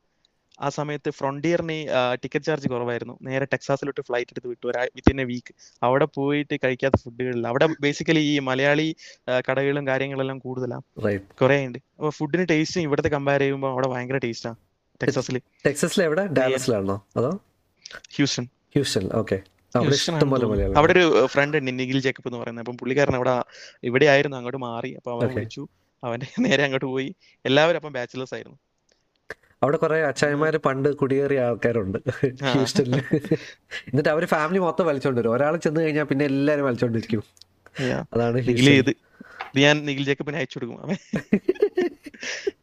[0.61, 1.79] ആ സമയത്ത് ഫ്രോണ്ടിയറിന്
[2.23, 3.18] ടിക്കറ്റ് ചാർജ് കുറവായിരുന്നു.
[3.23, 4.66] നേരെ ടെക്സാസിലോട്ട് ഫ്ലൈറ്റ് എടുത്ത് വിട്ടു.
[4.66, 8.96] ഒരാ വിത്തിൻ എ വീക്ക് അവിടെ പോയിട്ട് കഴിക്കാത്ത ഫുഡുകളില്ല അവിടെ ബേസിക്കലി ഈ മലയാളി
[9.51, 10.83] കടകളും കാര്യങ്ങളെല്ലാം കൂടുതലാണ്
[11.40, 11.79] കുറെ ഉണ്ട്.
[11.79, 14.57] അപ്പൊ ഫുഡിന് ടേസ്റ്റും ഇവിടുത്തെ കമ്പയർ ചെയ്യുമ്പോൾ അവിടെ ഭയങ്കര ടേസ്റ്റാണ്
[15.03, 16.27] ടെക്സസിൽ ടെക്സസിൽ എവിടെ?
[16.27, 17.07] ഡാലസിലാണോ?
[17.16, 17.31] അതോ?
[18.11, 18.44] ഹ്യൂസ്റ്റൺ.
[18.44, 19.12] ഹ്യൂസ്റ്റൺ.
[19.12, 19.38] ഓക്കെ.
[20.77, 22.62] അവിടെ ഒരു ഫ്രണ്ട് ഉണ്ട് നിഖിൽ ജേക്കബ് എന്ന് പറയുന്നത്.
[22.62, 23.35] അപ്പം പുള്ളിക്കാരൻ അവിടെ
[23.83, 24.90] ഇവിടെ ആയിരുന്നു അങ്ങോട്ട് മാറി.
[24.92, 25.66] അപ്പൊ അവൻ വിളിച്ചു.
[26.05, 27.14] അവന്റെ നേരെ അങ്ങോട്ട് പോയി.
[27.46, 28.59] എല്ലാവരും അപ്പം ബാച്ചിലേഴ്സ് ആയിരുന്നു.
[29.62, 31.99] അവിടെ കുറെ അച്ചായന്മാര് പണ്ട് കുടിയേറിയ ആൾക്കാരുണ്ട്
[32.53, 33.01] ഹ്യൂസ്റ്റണിൽ.
[33.90, 37.23] എന്നിട്ട് അവർ ഫാമിലി മൊത്തം വലിച്ചോണ്ട് വരും ഒരാൾ ചെന്ന് കഴിഞ്ഞാൽ പിന്നെ എല്ലാരും വലിച്ചോണ്ടിരിക്കും.
[38.12, 38.38] അതാണ്
[39.57, 40.96] ഞാൻ നിഖിൽ ജേക്കബിനെ അയച്ചു കൊടുക്കും അവൻ.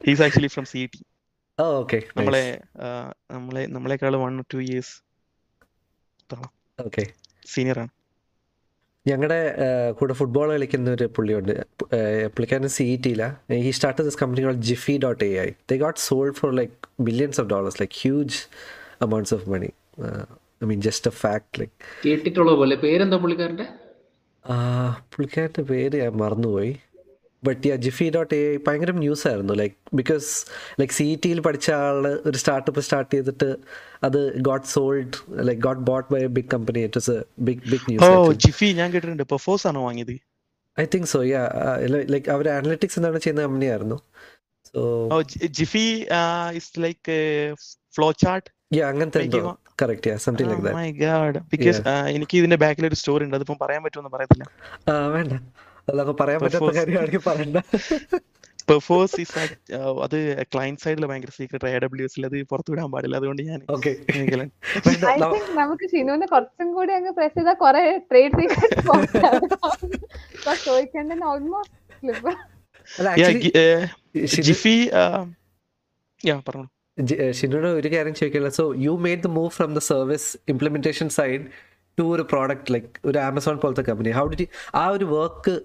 [0.08, 1.00] He's actually from C T
[1.60, 2.00] okay.
[2.18, 2.44] നമ്മളെ
[3.32, 4.96] നമ്മളെ നമ്മളെക്കാൾ one two years
[6.80, 7.04] okay.
[7.46, 7.92] Senior ആണ്.
[9.08, 9.40] ഞങ്ങളുടെ
[9.92, 11.52] കൂടെ ഫുട്ബോൾ കളിക്കുന്ന ഒരു പുള്ളിയുണ്ട്
[12.28, 16.00] പുള്ളിക്കാരൻ C E ടിയില he start this company call Jiffy dot A I the got
[16.00, 18.40] sold for like billions of dollars like huge
[19.02, 19.70] amounts of money
[20.64, 21.74] I mean just a fact like
[22.06, 23.68] കേട്ടിട്ടുള്ള പോലെ പേരെന്താ പുള്ളിക്കാരന്റെ?
[25.16, 26.74] പുള്ളിക്കാരന്റെ പേര് ഞാൻ മറന്നുപോയി.
[27.44, 30.30] But yeah Jiffy dot A ഭയങ്കര news ആയിരുന്നു ലൈക്ക് ബിക്കോസ്
[30.80, 33.50] ലൈക്ക് സി ടിയിൽ പഠിച്ച ആൾ ഒരു സ്റ്റാർട്ടപ്പ് സ്റ്റാർട്ട് ചെയ്തിട്ട്
[34.08, 35.18] അത് got sold
[35.50, 37.20] like got bought by a big company it is a
[37.50, 39.26] big big oh news Jiffy ഞാൻ കേട്ടിട്ടുണ്ട്.
[39.34, 40.16] പെർഫോസ് ആണോ വാങ്ങിയത്?
[40.78, 41.44] I think so yeah
[42.16, 44.00] like our analytics എന്താണ് ചെയ്യുന്ന കമ്പനി ആയിരുന്നു.
[44.72, 44.82] So
[45.14, 45.18] oh
[45.60, 45.88] Jiffy
[46.60, 47.16] is like
[48.26, 49.40] flowchart yeah അങ്ങനത്തെ എന്തോ.
[49.82, 51.80] Correct yeah something like that my god because
[52.16, 53.36] എനിക്ക് ഇതിന്റെ ബാക്കിൽ ഒരു സ്റ്റോറി ഉണ്ട്.
[53.40, 54.46] അതിപ്പം പറയാൻ പറ്റുമെന്ന് പറയത്തില്ല.
[55.16, 55.34] വേണ്ട.
[55.92, 56.72] അതൊക്കെ പറയാൻ പറ്റാത്ത.
[56.80, 57.58] കാര്യമാണെങ്കിൽ പറയണ്ട.
[58.70, 59.34] പെർഫോസ് ഇസ്
[60.06, 60.16] അത്
[60.54, 63.16] ക്ലയന്റ് സൈഡിൽ ഭയങ്കര സീക്രട്ട് എ ഡബ്ല്യു എസിൽ അത് പുറത്തു വിടാൻ പാടില്ല.
[63.20, 63.60] അതുകൊണ്ട് ഞാൻ
[65.62, 68.82] നമുക്ക് ഷിനുവിനെ കുറച്ചും കൂടി അങ്ങ് പ്രസ് ചെയ്താൽ കുറെ ട്രേഡ് സീക്രട്ട്
[71.32, 72.34] ഓൾമോസ്റ്റ് സ്ലിപ്പ്
[72.88, 74.76] അല്ല ആക്ച്വലി ജിഫി
[76.22, 76.68] യാ പറഞ്ഞു
[77.40, 81.44] ഷിനുടെ ഒരു കാര്യം ചോദിക്കില്ല so you made the move from the service implementation side
[81.98, 84.48] to ഒരു പ്രോഡക്റ്റ് ലൈക്ക് ഒരു ആമസോൺ പോലത്തെ കമ്പനി ഹൗ ഡിറ്റ്
[84.82, 85.56] ആ ഒരു വർക്ക്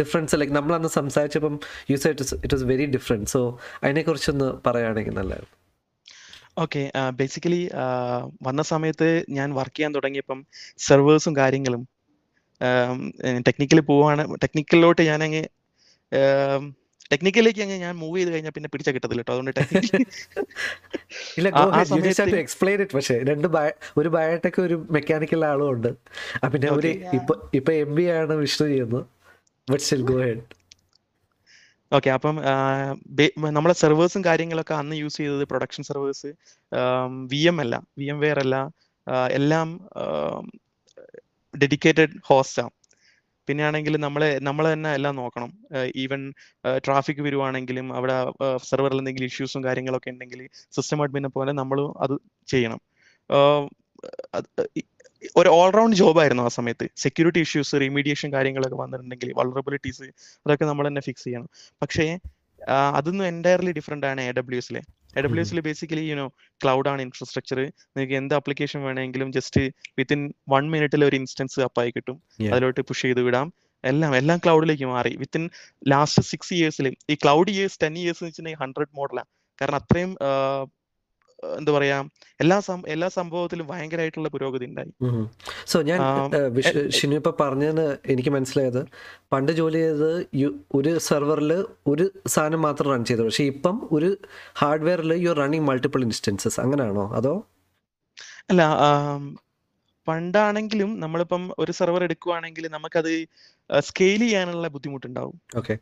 [0.00, 1.54] ഡിഫറൻസ് ലൈക്ക് നമ്മൾ അന്ന് സംസാരിച്ചപ്പം
[1.90, 2.10] you it
[2.44, 3.40] it was very different so
[3.84, 5.54] അതിനെക്കുറിച്ചൊന്ന് പറയുകയാണെങ്കിൽ നല്ലതായിരുന്നു.
[6.64, 6.82] ഓക്കെ
[7.18, 7.62] ബേസിക്കലി
[8.48, 10.38] വന്ന സമയത്ത് ഞാൻ വർക്ക് ചെയ്യാൻ തുടങ്ങിയപ്പം
[10.88, 11.82] സെർവേഴ്സും കാര്യങ്ങളും
[13.48, 14.22] ടെക്നിക്കലി പോവാണ്.
[14.44, 15.42] ടെക്നിക്കലിലോട്ട് ഞാൻ അങ്ങ്
[17.12, 19.98] ടെക്നിക്കലിലേക്ക് അങ്ങ് ഞാൻ മൂവ് ചെയ്ത് കഴിഞ്ഞാൽ പിന്നെ പിടിച്ച കിട്ടത്തില്ല കേട്ടോ അതുകൊണ്ട് ടെക്നിക്കലി
[22.44, 23.46] എക്സ്പ്ലെയിൻ ഇറ്റ് പക്ഷേ രണ്ട്
[24.00, 25.90] ഒരു ബയോടെക് ഒരു മെക്കാനിക്കൽ ആളും ഉണ്ട്.
[26.52, 27.10] പിന്നെ ഒരു Okay.
[27.18, 29.04] ഇപ്പൊ ഇപ്പൊ എം ബി ആണ് വിഷ്ണു ചെയ്യുന്നത്.
[29.70, 30.42] But still go ahead
[31.92, 32.36] okay അപ്പം
[33.56, 36.30] നമ്മളെ സെർവേഴ്സും കാര്യങ്ങളൊക്കെ അന്ന് യൂസ് ചെയ്തത് പ്രൊഡക്ഷൻ സെർവേഴ്സ്
[37.32, 37.74] വി എം അല്ല.
[37.98, 38.56] വി എം വെയർ അല്ല.
[39.30, 39.68] എല്ലാം
[41.54, 42.72] ഡെഡിക്കേറ്റഡ് ഹോസ്റ്റാണ്
[43.48, 45.50] പിന്നെ ആണെങ്കിൽ നമ്മളെ നമ്മൾ തന്നെ എല്ലാം നോക്കണം.
[45.96, 46.20] ഈവൻ
[46.86, 48.16] ട്രാഫിക് വരുവാണെങ്കിലും അവിടെ
[48.70, 52.14] സെർവറിൽ എന്തെങ്കിലും ഇഷ്യൂസും കാര്യങ്ങളൊക്കെ ഉണ്ടെങ്കിൽ സിസ്റ്റം അഡ്മിനെ പോലെ നമ്മളും അത്
[52.48, 52.80] ചെയ്യണം.
[55.36, 56.88] ഒരു ഓൾറൗണ്ട് ജോബായിരുന്നു ആ സമയത്ത്.
[56.96, 60.02] സെക്യൂരിറ്റി ഇഷ്യൂസ് റീമീഡിയേഷൻ കാര്യങ്ങളൊക്കെ വന്നിട്ടുണ്ടെങ്കിൽ വളറബിലിറ്റീസ്
[60.46, 61.48] അതൊക്കെ നമ്മൾ തന്നെ ഫിക്സ് ചെയ്യണം.
[61.82, 62.18] പക്ഷേ
[62.94, 64.82] അതൊന്നും എന്റയർലി ഡിഫറെന്റ് ആണ് എ ഡബ്ല്യു എസിലെ
[65.16, 66.28] എ ഡബ്ല്യു എസിൽ ബേസിക്കലി യുനോ
[66.64, 69.60] ക്ലൗഡ് ആണ് ഇൻഫ്രാസ്ട്രക്ചർ നിങ്ങൾക്ക് എന്ത് ആപ്ലിക്കേഷൻ വേണമെങ്കിലും ജസ്റ്റ്
[69.98, 72.22] വിത്തിൻ വൺ മിനിറ്റിൽ ഒരു ഇൻസ്റ്റൻസ് അപ്പായി കിട്ടും.
[72.52, 73.52] അതിലോട്ട് പുഷ് ചെയ്ത് വിടാം.
[73.84, 75.16] എല്ലാം എല്ലാം ക്ലൗഡിലേക്ക് മാറി.
[75.16, 75.50] വിത്തിൻ
[75.88, 79.30] ലാസ്റ്റ് സിക്സ് ഇയേഴ്സിൽ ഈ ക്ലൗഡ് ഇയേഴ്സ് ടെൻ ഇയേഴ്സ് എന്ന് വെച്ചിട്ടുണ്ടെങ്കിൽ ഹൺഡ്രഡ് മോഡലാണ്
[79.60, 80.16] കാരണം അത്രയും
[81.42, 81.96] എന്താ പറയാ
[82.40, 84.90] എല്ലാ എല്ലാ സംഭവത്തിലും ഭയങ്കരമായിട്ടുള്ള പുരോഗതി ഉണ്ടായി.
[85.66, 86.00] സോ ഞാൻ
[86.90, 88.80] ഷിനു ഇപ്പൊ പറഞ്ഞത് എനിക്ക് മനസ്സിലായത്
[89.32, 90.10] പണ്ട് ജോലി ചെയ്തത്
[90.74, 91.52] ഒരു സെർവറിൽ
[91.86, 94.10] ഒരു സാധനം മാത്രം റൺ ചെയ്തു പക്ഷെ ഇപ്പം ഒരു
[94.58, 97.34] ഹാർഡ്വെയറിൽ യു റണ്ണിങ് മൾട്ടിപ്പിൾ ഇൻസ്റ്റൻസസ് അങ്ങനെയാണോ അതോ?
[98.50, 98.62] അല്ല
[100.08, 103.12] പണ്ടാണെങ്കിലും നമ്മളിപ്പം ഒരു സെർവർ എടുക്കുവാണെങ്കിൽ നമുക്കത്
[103.78, 105.40] സ്കെയിൽ ചെയ്യാനുള്ള ബുദ്ധിമുട്ടുണ്ടാവും.
[105.56, 105.74] ഓക്കെ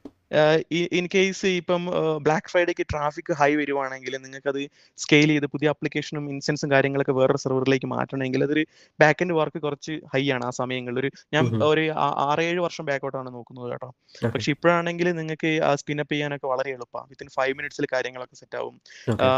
[0.72, 1.86] ഇൻ കേസ് ഇപ്പം
[2.22, 8.44] ബ്ലാക്ക് ഫ്രൈഡേക്ക് ട്രാഫിക് ഹൈ വരുവാണെങ്കിൽ നിങ്ങൾക്കത് സ്കെയിൽ ചെയ്ത് പുതിയ ആപ്ലിക്കേഷനും ഇൻസ്റ്റൻസും കാര്യങ്ങളൊക്കെ വേറൊരു സെർവറിലേക്ക് മാറ്റണമെങ്കിൽ
[8.44, 8.64] അതൊരു
[9.00, 10.98] ബാക്ക് എൻഡ് വർക്ക് കുറച്ച് ഹൈ ആണ് ആ സമയങ്ങളിൽ.
[10.98, 11.90] ഒരു ഞാൻ ഒരു
[12.28, 13.90] ആറേഴ് വർഷം ബാക്കോട്ടാണ് നോക്കുന്നത് കേട്ടോ.
[14.24, 18.80] പക്ഷെ ഇപ്പോഴാണെങ്കിൽ നിങ്ങൾക്ക് ആ സ്പിന്നപ്പ് ചെയ്യാനൊക്കെ വളരെ എളുപ്പമാണ് വിത്തിൻ ഫൈവ് മിനിറ്റ്സിൽ കാര്യങ്ങളൊക്കെ സെറ്റ് ആവും.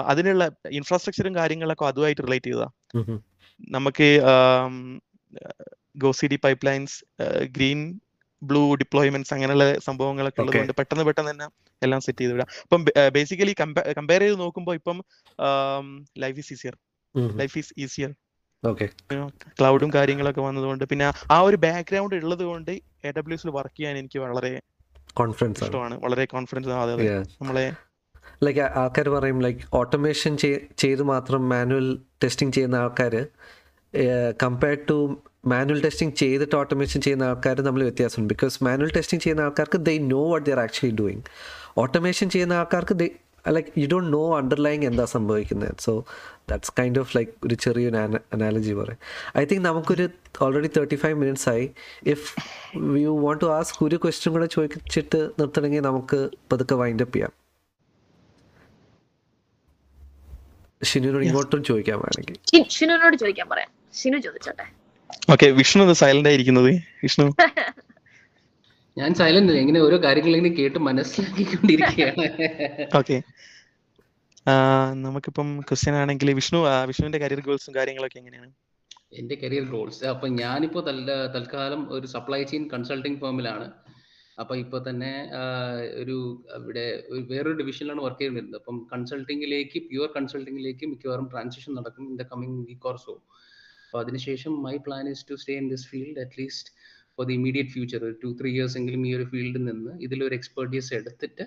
[0.06, 2.68] അതിനുള്ള ഇൻഫ്രാസ്ട്രക്ചറും കാര്യങ്ങളൊക്കെ അതുമായിട്ട് റിലേറ്റ് ചെയ്തതാ.
[2.94, 3.31] ഉം ഉം.
[3.60, 4.08] നമുക്ക്
[5.96, 6.96] ഗോസിഡി pipelines
[7.56, 8.00] green
[8.42, 10.40] blue deployments അങ്ങനെയുള്ള സംഭവങ്ങളൊക്കെ.
[10.40, 11.46] ഉള്ളതുകൊണ്ട് പെട്ടെന്ന് പെട്ടെന്ന് തന്നെ
[11.82, 12.48] എല്ലാം സെറ്റ് ചെയ്ത് വിടാം.
[12.62, 13.54] അപ്പം ബേസിക്കലി
[13.98, 14.98] കമ്പയർ ചെയ്ത് നോക്കുമ്പോൾ ഇപ്പം
[16.18, 16.76] life is easier.
[17.14, 18.12] Life is easier.
[19.60, 22.70] ക്ലൗഡും കാര്യങ്ങളൊക്കെ വന്നതുകൊണ്ട് പിന്നെ ആ ഒരു ബാക്ക്ഗ്രൗണ്ട് ഉള്ളത് കൊണ്ട്
[23.04, 24.60] എ ഡബ്ല്യു എസിൽ വർക്ക് ചെയ്യാൻ എനിക്ക് വളരെ
[25.14, 25.94] കോൺഫിഡൻസ് ഇഷ്ടമാണ്.
[26.00, 27.72] വളരെ കോൺഫിഡൻസ് നമ്മളെ
[28.46, 30.36] ലൈക്ക് ആൾക്കാർ പറയും ലൈക്ക് ഓട്ടോമേഷൻ
[30.82, 31.88] ചെയ്ത് മാത്രം മാനുവൽ
[32.24, 33.14] ടെസ്റ്റിംഗ് ചെയ്യുന്ന ആൾക്കാർ
[34.44, 34.96] കമ്പയർഡ് ടു
[35.52, 38.30] മാനുവൽ ടെസ്റ്റിംഗ് ചെയ്തിട്ട് ഓട്ടോമേഷൻ ചെയ്യുന്ന ആൾക്കാർ നമ്മൾ വ്യത്യാസമുണ്ട്.
[38.34, 41.24] ബിക്കോസ് മാനുവൽ ടെസ്റ്റിംഗ് ചെയ്യുന്ന ആൾക്കാർക്ക് they know what they're actually doing
[41.82, 43.08] automation ചെയ്യുന്ന ആൾക്കാർക്ക് they
[43.56, 45.92] like you don't know underlying എന്താ സംഭവിക്കുന്നത് so
[46.50, 47.98] that's kind of like ഒരു ചെറിയൊരു
[48.34, 48.98] അനാലജി പറയും.
[49.40, 50.08] ഐ തിങ്ക് നമുക്കൊരു
[50.42, 51.66] ഓൾറെഡി തേർട്ടി ഫൈവ് മിനിറ്റ്സ് ആയി.
[52.14, 52.26] If
[53.04, 56.20] you want to ask ഒരു ക്വസ്റ്റ്യൻ കൂടെ ചോദിച്ചിട്ട് നിർത്തണമെങ്കിൽ നമുക്ക്
[56.52, 57.32] പതുക്കെ വൈൻഡപ്പ് ചെയ്യാം.
[60.82, 62.36] ഷിനുവിനോട് ഇങ്ങോട്ടും ചോദിക്കാൻ വേണമെങ്കിൽ.
[62.70, 63.70] ഷിനുനോട് ചോദിക്കാൻ പറയാം.
[63.94, 64.66] ഷിനു ചോദിച്ചോട്ടെ.
[65.32, 66.70] ഓക്കെ വിഷ്ണു സൈലന്റ് ആയിരിക്കുന്നത്?
[67.02, 67.26] വിഷ്ണു?
[68.98, 72.24] ഞാൻ സൈലന്റ് അല്ല ഇങ്ങനെ ഓരോ കാര്യങ്ങൾ ഇങ്ങനെ കേട്ട് മനസ്സിലാക്കിക്കൊണ്ടിരിക്കുകയാണ്.
[72.98, 73.16] ഓക്കെ
[75.02, 78.50] നമുക്കിപ്പം ക്വസ്റ്റ്യൻ ആണെങ്കിൽ വിഷ്ണു വിഷ്ണുവിന്റെ കരിയർ ഗോൾസും കാര്യങ്ങളൊക്കെ എങ്ങനെയാണ്?
[79.12, 83.66] എന്റെ കരിയർ ഗോൾസ് അപ്പൊ ഞാനിപ്പോ തൽ- തൽക്കാലം ഒരു സപ്ലൈ ചെയിൻ കൺസൾട്ടിംഗ് ഫേമിലാണ്
[84.38, 85.12] അപ്പൊ ഇപ്പൊ തന്നെ
[86.02, 86.16] ഒരു
[86.58, 86.84] ഇവിടെ
[87.30, 88.56] വേറൊരു ഡിവിഷനിലാണ് വർക്ക് ചെയ്തിരുന്നത്.
[88.56, 93.14] അപ്പം കൺസൾട്ടിങ്ങിലേക്ക് പ്യുവർ കൺസൾട്ടിങ്ങിലേക്ക് മിക്കവാറും ട്രാൻസിഷൻ നടക്കും in the coming week or so
[93.86, 96.70] അപ്പൊ അതിനുശേഷം my plan is to stay in this field at least
[97.16, 101.44] for the immediate future two three years എങ്കിലും ഈ ഒരു ഫീൽഡിൽ നിന്ന് ഇതിലൊരു എക്സ്പെർട്ടീസ് എടുത്തിട്ട്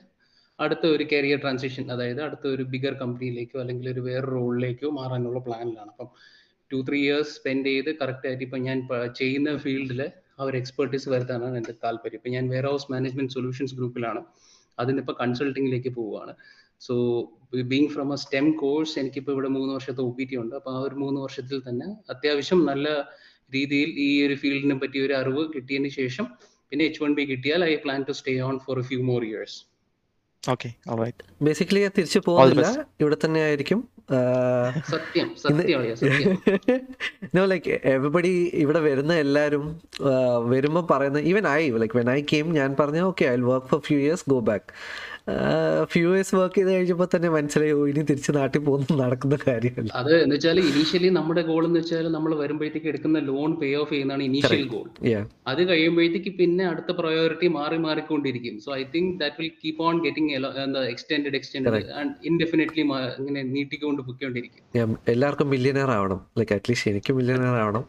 [0.59, 5.89] അടുത്ത ഒരു കരിയർ ട്രാൻസിഷൻ അതായത് അടുത്ത ഒരു ബിഗർ കമ്പനിയിലേക്കോ അല്ലെങ്കിൽ ഒരു വേറെ റോളിലേക്കോ മാറാനുള്ള പ്ലാനിലാണ്
[5.89, 6.09] അപ്പം
[6.71, 8.77] ടു ത്രീ ഇയേഴ്സ് സ്പെൻഡ് ചെയ്ത് കറക്റ്റ് ആയിട്ട് ഇപ്പം ഞാൻ
[9.15, 10.01] ചെയ്യുന്ന ഫീൽഡിൽ
[10.39, 12.19] ആ ഒരു എക്സ്പെർട്ടീസ് വരുത്താനാണ് എന്റെ താല്പര്യം.
[12.19, 14.21] ഇപ്പം ഞാൻ വെയർ ഹൗസ് മാനേജ്മെന്റ് സൊല്യൂഷൻസ് ഗ്രൂപ്പിലാണ്
[14.77, 16.33] അതിനിപ്പോൾ കൺസൾട്ടിങ്ങിലേക്ക് പോവുകയാണ്.
[16.85, 16.93] So
[17.71, 20.55] being from a STEM course എനിക്കിപ്പോൾ ഇവിടെ മൂന്ന് വർഷത്തെ ഒ പി ടി ഉണ്ട്.
[20.59, 22.87] അപ്പോൾ ആ ഒരു മൂന്ന് വർഷത്തിൽ തന്നെ അത്യാവശ്യം നല്ല
[23.55, 26.27] രീതിയിൽ ഈ ഒരു ഫീൽഡിനെ പറ്റി ഒരു അറിവ് കിട്ടിയതിന് ശേഷം
[26.69, 29.57] പിന്നെ എച്ച് വൺ ബി കിട്ടിയാൽ I plan to stay on for a few more years
[30.43, 32.67] okay alright basically തിരിച്ചു All പോകുന്നില്ല
[33.01, 33.79] ഇവിടെ തന്നെ ആയിരിക്കും.
[34.89, 35.79] സത്യം സത്യം
[37.45, 38.33] ലൈക്ക് എവറിബഡി
[38.63, 39.63] ഇവിടെ വരുന്ന എല്ലാവരും
[40.49, 43.97] വരുമ്പോൾ പറയുന്ന even I like when I came ഞാൻ പറഞ്ഞു okay I work for few
[43.99, 44.67] years go back
[45.91, 49.91] few years work ചെയ്ത് കഴിഞ്ഞപ്പോൾ തന്നെ മനസ്സിലായി ഇനി തിരിച്ച് നാട്ടിൽ പോകുന്ന നടക്കുന്ന കാര്യമല്ല.
[50.01, 54.25] അത് എന്ന് വെച്ചാൽ ഇനീഷ്യലി നമ്മുടെ ഗോൾ എന്ന് വെച്ചാൽ നമ്മൾ വരുമ്പോഴത്തേക്ക് എടുക്കുന്ന ലോൺ പേ ഓഫ് ചെയ്യുന്നതാണ്
[54.29, 54.87] ഇനീഷ്യൽ ഗോൾ
[55.53, 58.55] അത് കഴിയുമ്പോഴത്തേക്ക് പിന്നെ അടുത്ത പ്രയോറിറ്റി മാറി മാറിക്കൊണ്ടിരിക്കും.
[58.65, 60.31] So I think that will keep on getting
[60.67, 61.83] എന്താ എക്സ്റ്റെൻഡ് എക്സ്റ്റെൻഡ്
[62.31, 62.85] ഇൻഡെഫിനറ്റ്ലി
[63.19, 64.97] ഇങ്ങനെ നീട്ടിക്കൊണ്ട് പൊയ്ക്കൊണ്ടിരിക്കും.
[65.15, 66.21] എല്ലാവർക്കും മില്യനർ ആവണം.
[66.39, 67.85] ലൈക്ക് അറ്റ്ലീസ്റ്റ് എനിക്ക് മില്യനർ ആവണം.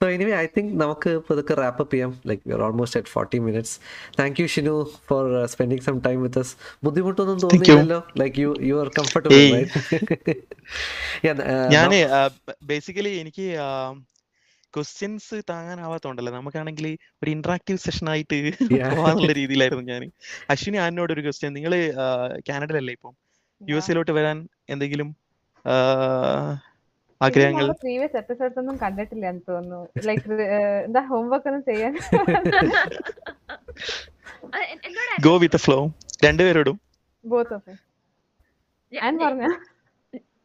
[0.00, 2.10] സോ എനിവേ ഐ തിങ്ക് നമുക്ക് പതുക്കെ റാപ്പ് അപ്പ് ചെയ്യാം.
[2.26, 3.72] Like we are almost at forty minutes
[4.18, 4.74] thank you Shinu
[5.08, 6.50] for spending some time with us.
[6.84, 7.42] ബുദ്ധിമുട്ടൊന്നും you.
[7.44, 7.98] തോന്നിയില്ലല്ലോ.
[8.20, 9.40] Like you you are comfortable
[11.74, 11.90] ഞാൻ
[12.70, 13.46] basically എനിക്ക്
[14.74, 16.32] questions താങ്ങാനാവാത്തോണ്ടല്ലോ.
[16.32, 16.86] നമുക്കാണെങ്കിൽ
[17.22, 18.38] ഒരു ഇന്ററാക്റ്റീവ് സെഷൻ ആയിട്ട്.
[18.96, 20.02] പോവാന്നുള്ള രീതിയിലായിരുന്നു ഞാൻ
[20.54, 21.74] അശ്വിനി ആനോട് ഒരു ക്വസ്റ്റ്യൻ നിങ്ങൾ
[22.50, 23.14] കാനഡയിലല്ലേ ഇപ്പം?
[23.60, 24.38] യു എസ് എയിലോട്ട് വരാൻ
[24.70, 25.08] എന്തെങ്കിലും
[25.64, 25.74] ആ,
[27.20, 30.36] ആഗ്രഹങ്ങൾ പ്രീവിയസ് എപ്പിസോഡ്സ് ഒന്നും കണ്ടിട്ടില്ല എന്ന് തോന്നുന്നു ലൈക്ക്
[30.84, 31.94] എന്താ ഹോംവർക്ക് ഒന്നും ചെയ്യാൻ
[34.48, 35.78] ആ, എ- എന്നോട് ഗോ വിത്ത് ഫ്ലോ
[36.24, 36.76] രണ്ടുപേരോടും
[37.24, 37.74] ബോത്ത് ഓഫ്
[38.92, 39.46] ഞാ- ഞാൻ പറഞ്ഞ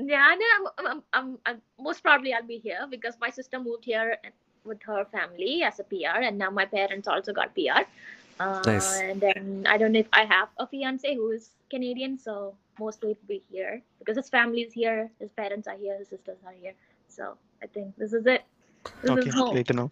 [0.10, 0.38] ഞാൻ
[1.80, 4.08] most probably I'll be here because my sister moved here
[4.66, 7.84] with her family as a PR, and now my parents also got PR.
[8.40, 8.90] Uh, Nice.
[9.02, 11.12] And then I don't know if I have a fiance
[12.78, 15.68] who is Canadian, so mostly it'll be here because his family is here, his parents
[15.68, 16.74] are here, his sisters are here.
[17.08, 18.44] So I think this is it.
[18.86, 19.54] This okay is home.
[19.54, 19.92] Great no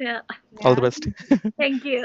[0.00, 0.20] Yeah.
[0.66, 1.10] All the best
[1.56, 2.04] Thank you.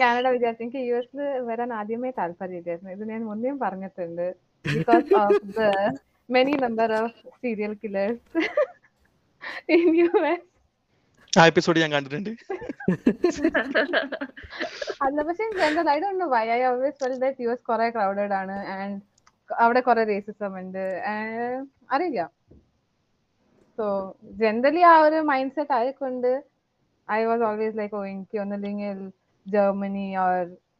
[0.00, 4.34] Canada വിചാരിച്ചു എനിക്ക് U എസിൽ വരാൻ ആദ്യമേ താല്പര്യമില്ലായിരുന്നു ഇത് ഞാൻ മുന്നേയും പറഞ്ഞിട്ടുണ്ട്
[4.64, 5.60] because of the
[6.28, 8.20] many number of serial killers
[9.76, 10.44] in U S
[11.32, 12.30] ആ എപ്പിസോഡ് ഞാൻ കണ്ടിട്ടുണ്ട്
[15.04, 18.34] അല്ല പക്ഷെ general I don't know why I always felt that U S കുറെ ക്രൗഡഡ്
[18.40, 18.96] ആണ് ആൻഡ്
[19.64, 20.84] അവിടെ കുറെ റേസിസം ഉണ്ട്.
[21.94, 22.22] അറിയില്ല.
[23.78, 23.86] സോ
[24.42, 26.30] ജനറലി ആ ഒരു മൈൻഡ് സെറ്റ് ആയിക്കൊണ്ട്
[27.08, 28.98] I was always like oh എനിക്ക് ഒന്നില്ലെങ്കിൽ
[29.46, 30.34] ജർമ്മനി ഓർ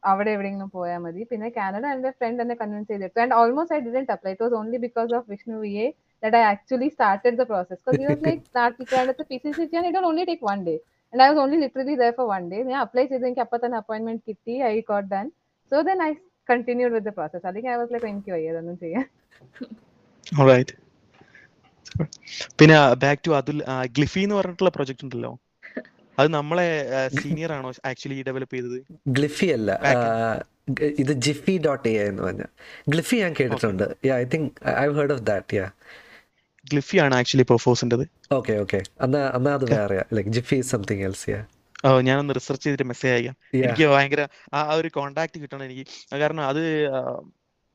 [0.09, 1.23] അവിടെ എവിടെയെങ്കിലും പോയാൽ മതി.
[1.31, 3.19] പിന്നെ കാനഡ എന്റെ ഫ്രണ്ട് എന്നെ കൺവിൻസ് ചെയ്തിട്ടു.
[3.25, 5.87] And almost I didn't apply it was only because of Vishnu V A
[6.23, 7.77] that I actually started the process.
[7.81, 10.75] Because he was like start Canada PCC and it will only take one day.
[11.13, 12.59] And I was only literally there for one day.
[12.69, 13.25] ഞാൻ apply ചെയ്ത്.
[13.27, 15.27] എനിക്ക് അപ്പൊ തന്നെ appointment കിട്ടി I So done
[15.71, 15.77] so
[16.49, 19.09] then I continued with the process അല്ലെങ്കിൽ I was like എനിക്ക് വയ്യതൊന്നും ചെയ്യാൻ.
[22.59, 25.39] പിന്നെ ബാക്ക് ടു അതുൽ ഗ്ലിഫി എന്ന് പറഞ്ഞിട്ടുള്ള പ്രൊജക്ട് ഉണ്ടല്ലോ.
[26.19, 26.85] അത് നമ്മളെ
[27.21, 28.83] സീനിയർ ആണോ ആക്ച്വലി ഡെവലപ്പ് ചെയ്തത്?
[29.07, 29.79] ഗ്ലിഫി അല്ല
[30.69, 32.41] ഗ- ഇത് ജിഫി ഡോട്ട് എ എന്ന് പറഞ്ഞ.
[32.89, 33.95] ഗ്ലിഫി ഞാൻ കേട്ടിട്ടുണ്ട്.
[34.07, 35.69] I think I heard of that yeah
[36.71, 41.45] Gliffy ആണ് ആക്ച്വലി പെർഫോസിന്റെത് ഓക്കെ ഓക്കെ എന്നാ എന്നാ അത് വേറെ like Jiffy something else yeah
[42.01, 43.35] ഞാനൊന്ന് റിസർച്ച് ചെയ്തിട്ട് മെസ്സേജ് അയക്കാം.
[43.53, 44.21] എനിക്ക് ഭയങ്കര
[44.53, 45.85] ആ ആ ഒരു കോണ്ടാക്ട് കിട്ടണം എനിക്ക്.
[46.13, 47.01] കാരണം അത് എന്റെ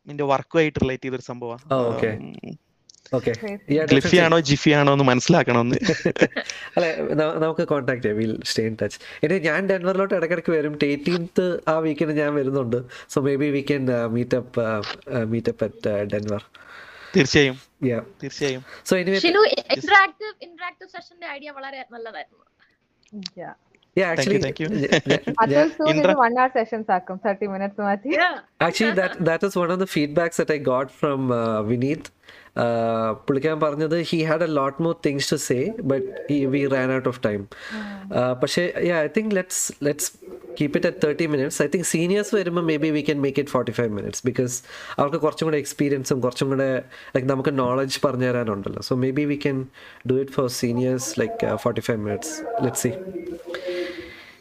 [0.07, 1.65] നിന്റെ വർക്കുമായിട്ട് റിലേറ്റ് ചെയ്തൊരു സംഭവമാണ്
[3.13, 3.19] ണോ
[3.85, 5.77] ഗ്ലിഫി ആണോ ജിഫി ആണോ എന്ന് മനസ്സിലാക്കണമെന്ന്.
[6.77, 6.89] അല്ലെ
[7.45, 8.19] നമുക്ക് കോൺടാക്ട് ചെയ്യാം.
[8.19, 10.79] വിൽ സ്റ്റേ ഇൻ ടച്ച് ഇനി ഞാൻ ഡെൻവറിലോട്ട് ഇടയ്ക്കിടയ്ക്ക് വരും.
[10.83, 12.79] എയ്റ്റീൻത്ത് ആ വീക്കെൻഡ് ഞാൻ വരുന്നുണ്ട്.
[13.09, 13.85] So maybe we can
[14.17, 14.65] meetup
[15.25, 16.43] meetup at Denver
[17.17, 17.57] തീർച്ചയായും.
[17.87, 18.63] യാ തീർച്ചയായും.
[18.85, 19.43] So anyway Shinu
[19.77, 22.45] interactive interactive സെഷന്റെ idea വളരെ നല്ലതായിരുന്നു.
[23.97, 24.03] Yeah.
[24.03, 24.69] Yeah actually thank you.
[25.37, 28.13] Atul soon Indra- ഇത് one hour sessions ആക്കും തേർട്ടി മിനിറ്റ്സ് മാറ്റി
[28.67, 31.21] actually that that is one of the feedbacks that I got from
[31.71, 32.09] Vineeth
[33.27, 35.59] പുള്ളിക്കാൻ പറഞ്ഞത് he had a lot more things to say
[35.93, 36.07] but
[36.53, 37.41] we ran out of time
[38.43, 38.65] പക്ഷേ
[38.97, 40.11] I think let's let's
[40.59, 43.73] keep it at thirty minutes I think seniors വരുമ്പോൾ maybe we can make it forty
[43.79, 44.55] five minutes because
[44.99, 46.69] അവർക്ക് കുറച്ചും കൂടെ എക്സ്പീരിയൻസും കുറച്ചും കൂടെ
[47.15, 49.59] like നമുക്ക് knowledge പറഞ്ഞു തരാനുണ്ടല്ലോ so maybe we can
[50.11, 52.35] do it for seniors like forty five minutes
[52.67, 52.93] let see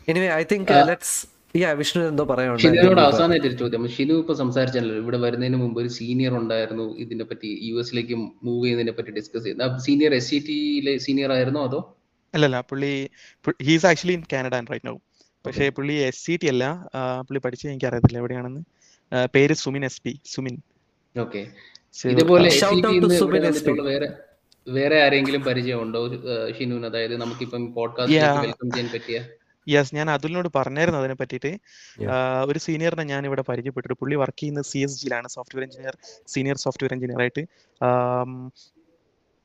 [0.08, 1.16] anyway I think let's
[1.56, 3.84] yeah Vishnu എന്തോ ഷിനുവിനോട് പറയാനുണ്ട് അവസാനമായിട്ട് ഒരു ചോദ്യം.
[3.96, 8.94] ഷിനു ഇപ്പൊ സംസാരിച്ചല്ലോ ഇവിടെ വരുന്നതിന് മുമ്പ് ഒരു സീനിയർ ഉണ്ടായിരുന്നു ഇതിനെ പറ്റി യു എസിലേക്ക് മൂവ് ചെയ്യുന്നതിനെ
[9.00, 11.82] പറ്റി ഡിസ്കസ് ചെയ്യുന്നത് സീനിയർ എസ് സി ടിയിലെ സീനിയർ ആയിരുന്നോ അതോ?
[12.34, 12.92] അല്ലല്ല പുള്ളി
[13.68, 14.96] he's actually in Canada and right now
[15.46, 16.66] പക്ഷേ പുള്ളി എസ് സി ടി അല്ല
[17.28, 18.64] പുള്ളി പഠിച്ചത് എനിക്ക് അറിയത്തില്ല എവിടെയാണെന്ന്
[19.34, 20.58] പേര് Sumin S P Sumin.
[21.16, 21.44] Okay
[21.96, 23.72] So, ഇതുപോലെ SP.
[23.88, 24.08] വേറെ
[24.68, 26.88] വേറെ ആരെങ്കിലും പരിചയമുണ്ടോ ഉണ്ടോ ഷിനുവിന്?
[26.90, 28.22] അതായത് നമുക്കിപ്പം പോഡ്കാസ്റ്റ്.
[28.46, 29.18] വെൽക്കം ചെയ്യാൻ പറ്റിയ
[29.68, 31.52] യെസ് ഞാൻ അതുലിനോട് പറഞ്ഞായിരുന്നു അതിനെ പറ്റിയിട്ട്.
[32.46, 35.98] ഒരു സീനിയറിനെ ഞാൻ ഇവിടെ പരിചയപ്പെട്ടു പുള്ളി വർക്ക് ചെയ്യുന്ന C S ജിയിലാണ് software engineer
[36.28, 37.46] senior software engineer ആയിട്ട്.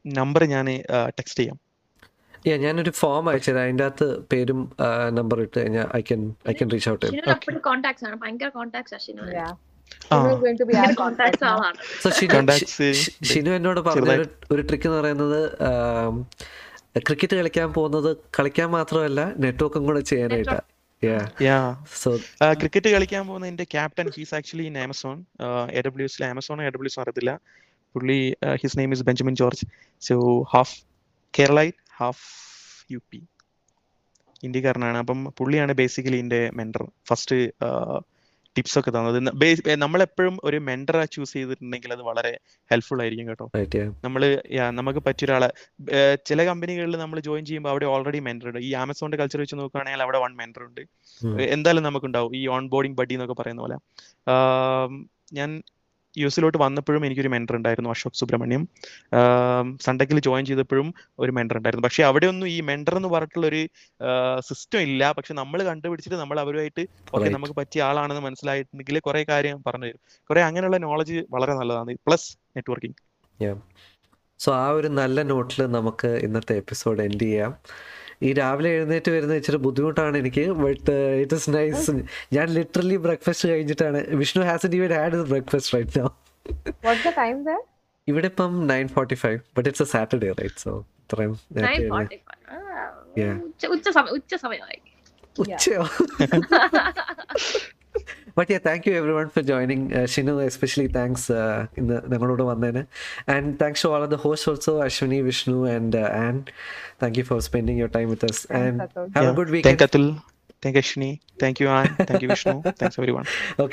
[0.06, 0.66] നമ്പർ ഞാൻ
[1.18, 1.58] ടെക്സ്റ്റ് ചെയ്യാം.
[2.46, 3.58] യാ ഞാനൊരു ഫോം അയച്ചത്.
[3.58, 4.60] അതിന്റെ അകത്ത് പേരും
[5.10, 7.06] നമ്പർ ഇട്ട് കഴിഞ്ഞാൽ I can I can reach out
[13.30, 13.50] Shinu.
[13.58, 15.40] എന്നോട് പറഞ്ഞ ഒരു ട്രിക്ക് എന്ന് പറയുന്നത്
[16.96, 20.58] ക്രിക്കറ്റ് കളിക്കാൻ പോകുന്നത് കളിക്കാൻ മാത്രമല്ല നെറ്റ്വർക്കും കൂടെ ചെയ്യാനായിട്ടാ.
[21.02, 21.56] യാ യാ
[22.02, 22.10] സോ
[22.60, 25.16] ക്രിക്കറ്റ് കളിക്കാൻ പോകുന്ന എന്റെ captain he's actually in Amazon
[25.78, 27.32] A W എസിലെ ആമസോൺ എ ഡബ്ല്യു എസ് അറിയത്തില്ല.
[27.94, 28.18] പുള്ളി
[28.62, 29.66] his name is Benjamin George
[30.08, 30.16] so
[30.54, 30.74] half
[31.38, 32.26] Keralite half
[32.94, 33.20] U P
[34.46, 34.98] ഇന്ത്യക്കാരനാണ്.
[35.04, 37.38] അപ്പം പുള്ളിയാണ് ബേസിക്കലി എന്റെ മെന്റർ ഫസ്റ്റ്
[38.56, 39.18] ടിപ്സ് ഒക്കെ തന്നത്
[39.82, 42.32] നമ്മളെപ്പോഴും ഒരു മെന്ററ ചൂസ് ചെയ്തിട്ടുണ്ടെങ്കിൽ അത് വളരെ
[42.70, 43.46] ഹെൽപ്ഫുൾ ആയിരിക്കും കേട്ടോ.
[43.56, 44.24] നമ്മൾ നമ്മൾ
[44.78, 45.48] നമുക്ക് പറ്റിയ ഒരാളെ
[46.26, 48.60] ചില കമ്പനികളിൽ നമ്മൾ ജോയിൻ ചെയ്യുമ്പോൾ അവിടെ ഓൾറെഡി മെന്റർ ഉണ്ട്.
[48.68, 50.82] ഈ ആമസോണിന്റെ കൾച്ചർ വെച്ച് നോക്കുകയാണെങ്കിൽ അവിടെ വൺ മെന്റർ ഉണ്ട്.
[51.56, 53.78] എന്തായാലും നമുക്കുണ്ടാവും ഈ ഓൺ ബോർഡിംഗ് ബഡി എന്നൊക്കെ പറയുന്ന പോലെ.
[55.38, 55.50] ഞാൻ
[56.16, 58.68] യു എസിലോട്ട് വന്നപ്പോഴും എനിക്കൊരു മെന്റർ ഉണ്ടായിരുന്നു അശോക് സുബ്രഹ്മണ്യം.
[59.80, 61.84] സൺഡേക്കിൽ ജോയിൻ ചെയ്തപ്പോഴും ഒരു മെന്റർ ഉണ്ടായിരുന്നു.
[61.84, 63.68] പക്ഷേ അവിടെ ഒന്നും ഈ മെന്റർ എന്ന് പറഞ്ഞിട്ടുള്ള ഒരു
[64.40, 65.12] സിസ്റ്റം ഇല്ല.
[65.12, 67.28] പക്ഷെ നമ്മൾ കണ്ടുപിടിച്ചിട്ട് നമ്മൾ അവരുമായിട്ട് ഓക്കെ.
[67.28, 70.00] നമുക്ക് പറ്റിയ ആളാണെന്ന് മനസ്സിലായിട്ടുണ്ടെങ്കിൽ കുറെ കാര്യം പറഞ്ഞു തരും.
[70.30, 71.94] കുറെ അങ്ങനെയുള്ള നോളജ് വളരെ നല്ലതാണ്.
[72.06, 72.96] പ്ലസ് നെറ്റ്വർക്കിംഗ്
[74.38, 77.54] സോ ആ ഒരു നല്ല നോട്ടിൽ നമുക്ക് ഇന്നത്തെ എപ്പിസോഡ് എൻഡ് ചെയ്യാം.
[78.22, 80.90] ഈ രാവിലെ എഴുന്നേറ്റ് വരുന്ന ഇച്ചിരി ബുദ്ധിമുട്ടാണ് എനിക്ക് ബട്ട്
[81.22, 81.92] ഇറ്റ് ഇസ് നൈസ്
[82.32, 84.00] ഞാൻ ലിറ്ററലി ബ്രേക്ക്ഫാസ്റ്റ് കഴിഞ്ഞിട്ടാണ്.
[84.12, 86.08] Vishnu has even had breakfast right no
[86.82, 87.64] What's the time there?
[88.08, 91.32] ഇവിടെ ഇപ്പം nine forty five but it's a Saturday right so ഇത്രയും
[93.72, 94.78] ഉച്ച സമയം ഉച്ച സമയമായി.
[95.36, 95.82] ഉച്ചയോ?
[98.38, 101.36] But yeah thank you everyone for joining Shinu especially thanks
[101.78, 102.82] ഇന്ന് ഞങ്ങളോട് വന്നതിന്.
[103.28, 106.42] And thanks to all of the host also Ashwini Vishnu and and
[107.02, 108.40] thank you for spending your time with us.
[108.62, 109.06] And Atul.
[109.16, 110.06] Have a good thank weekend Atul
[110.64, 111.10] thank Ashwini
[111.42, 113.66] thank you and thank you Vishnu thanks everyone Okay.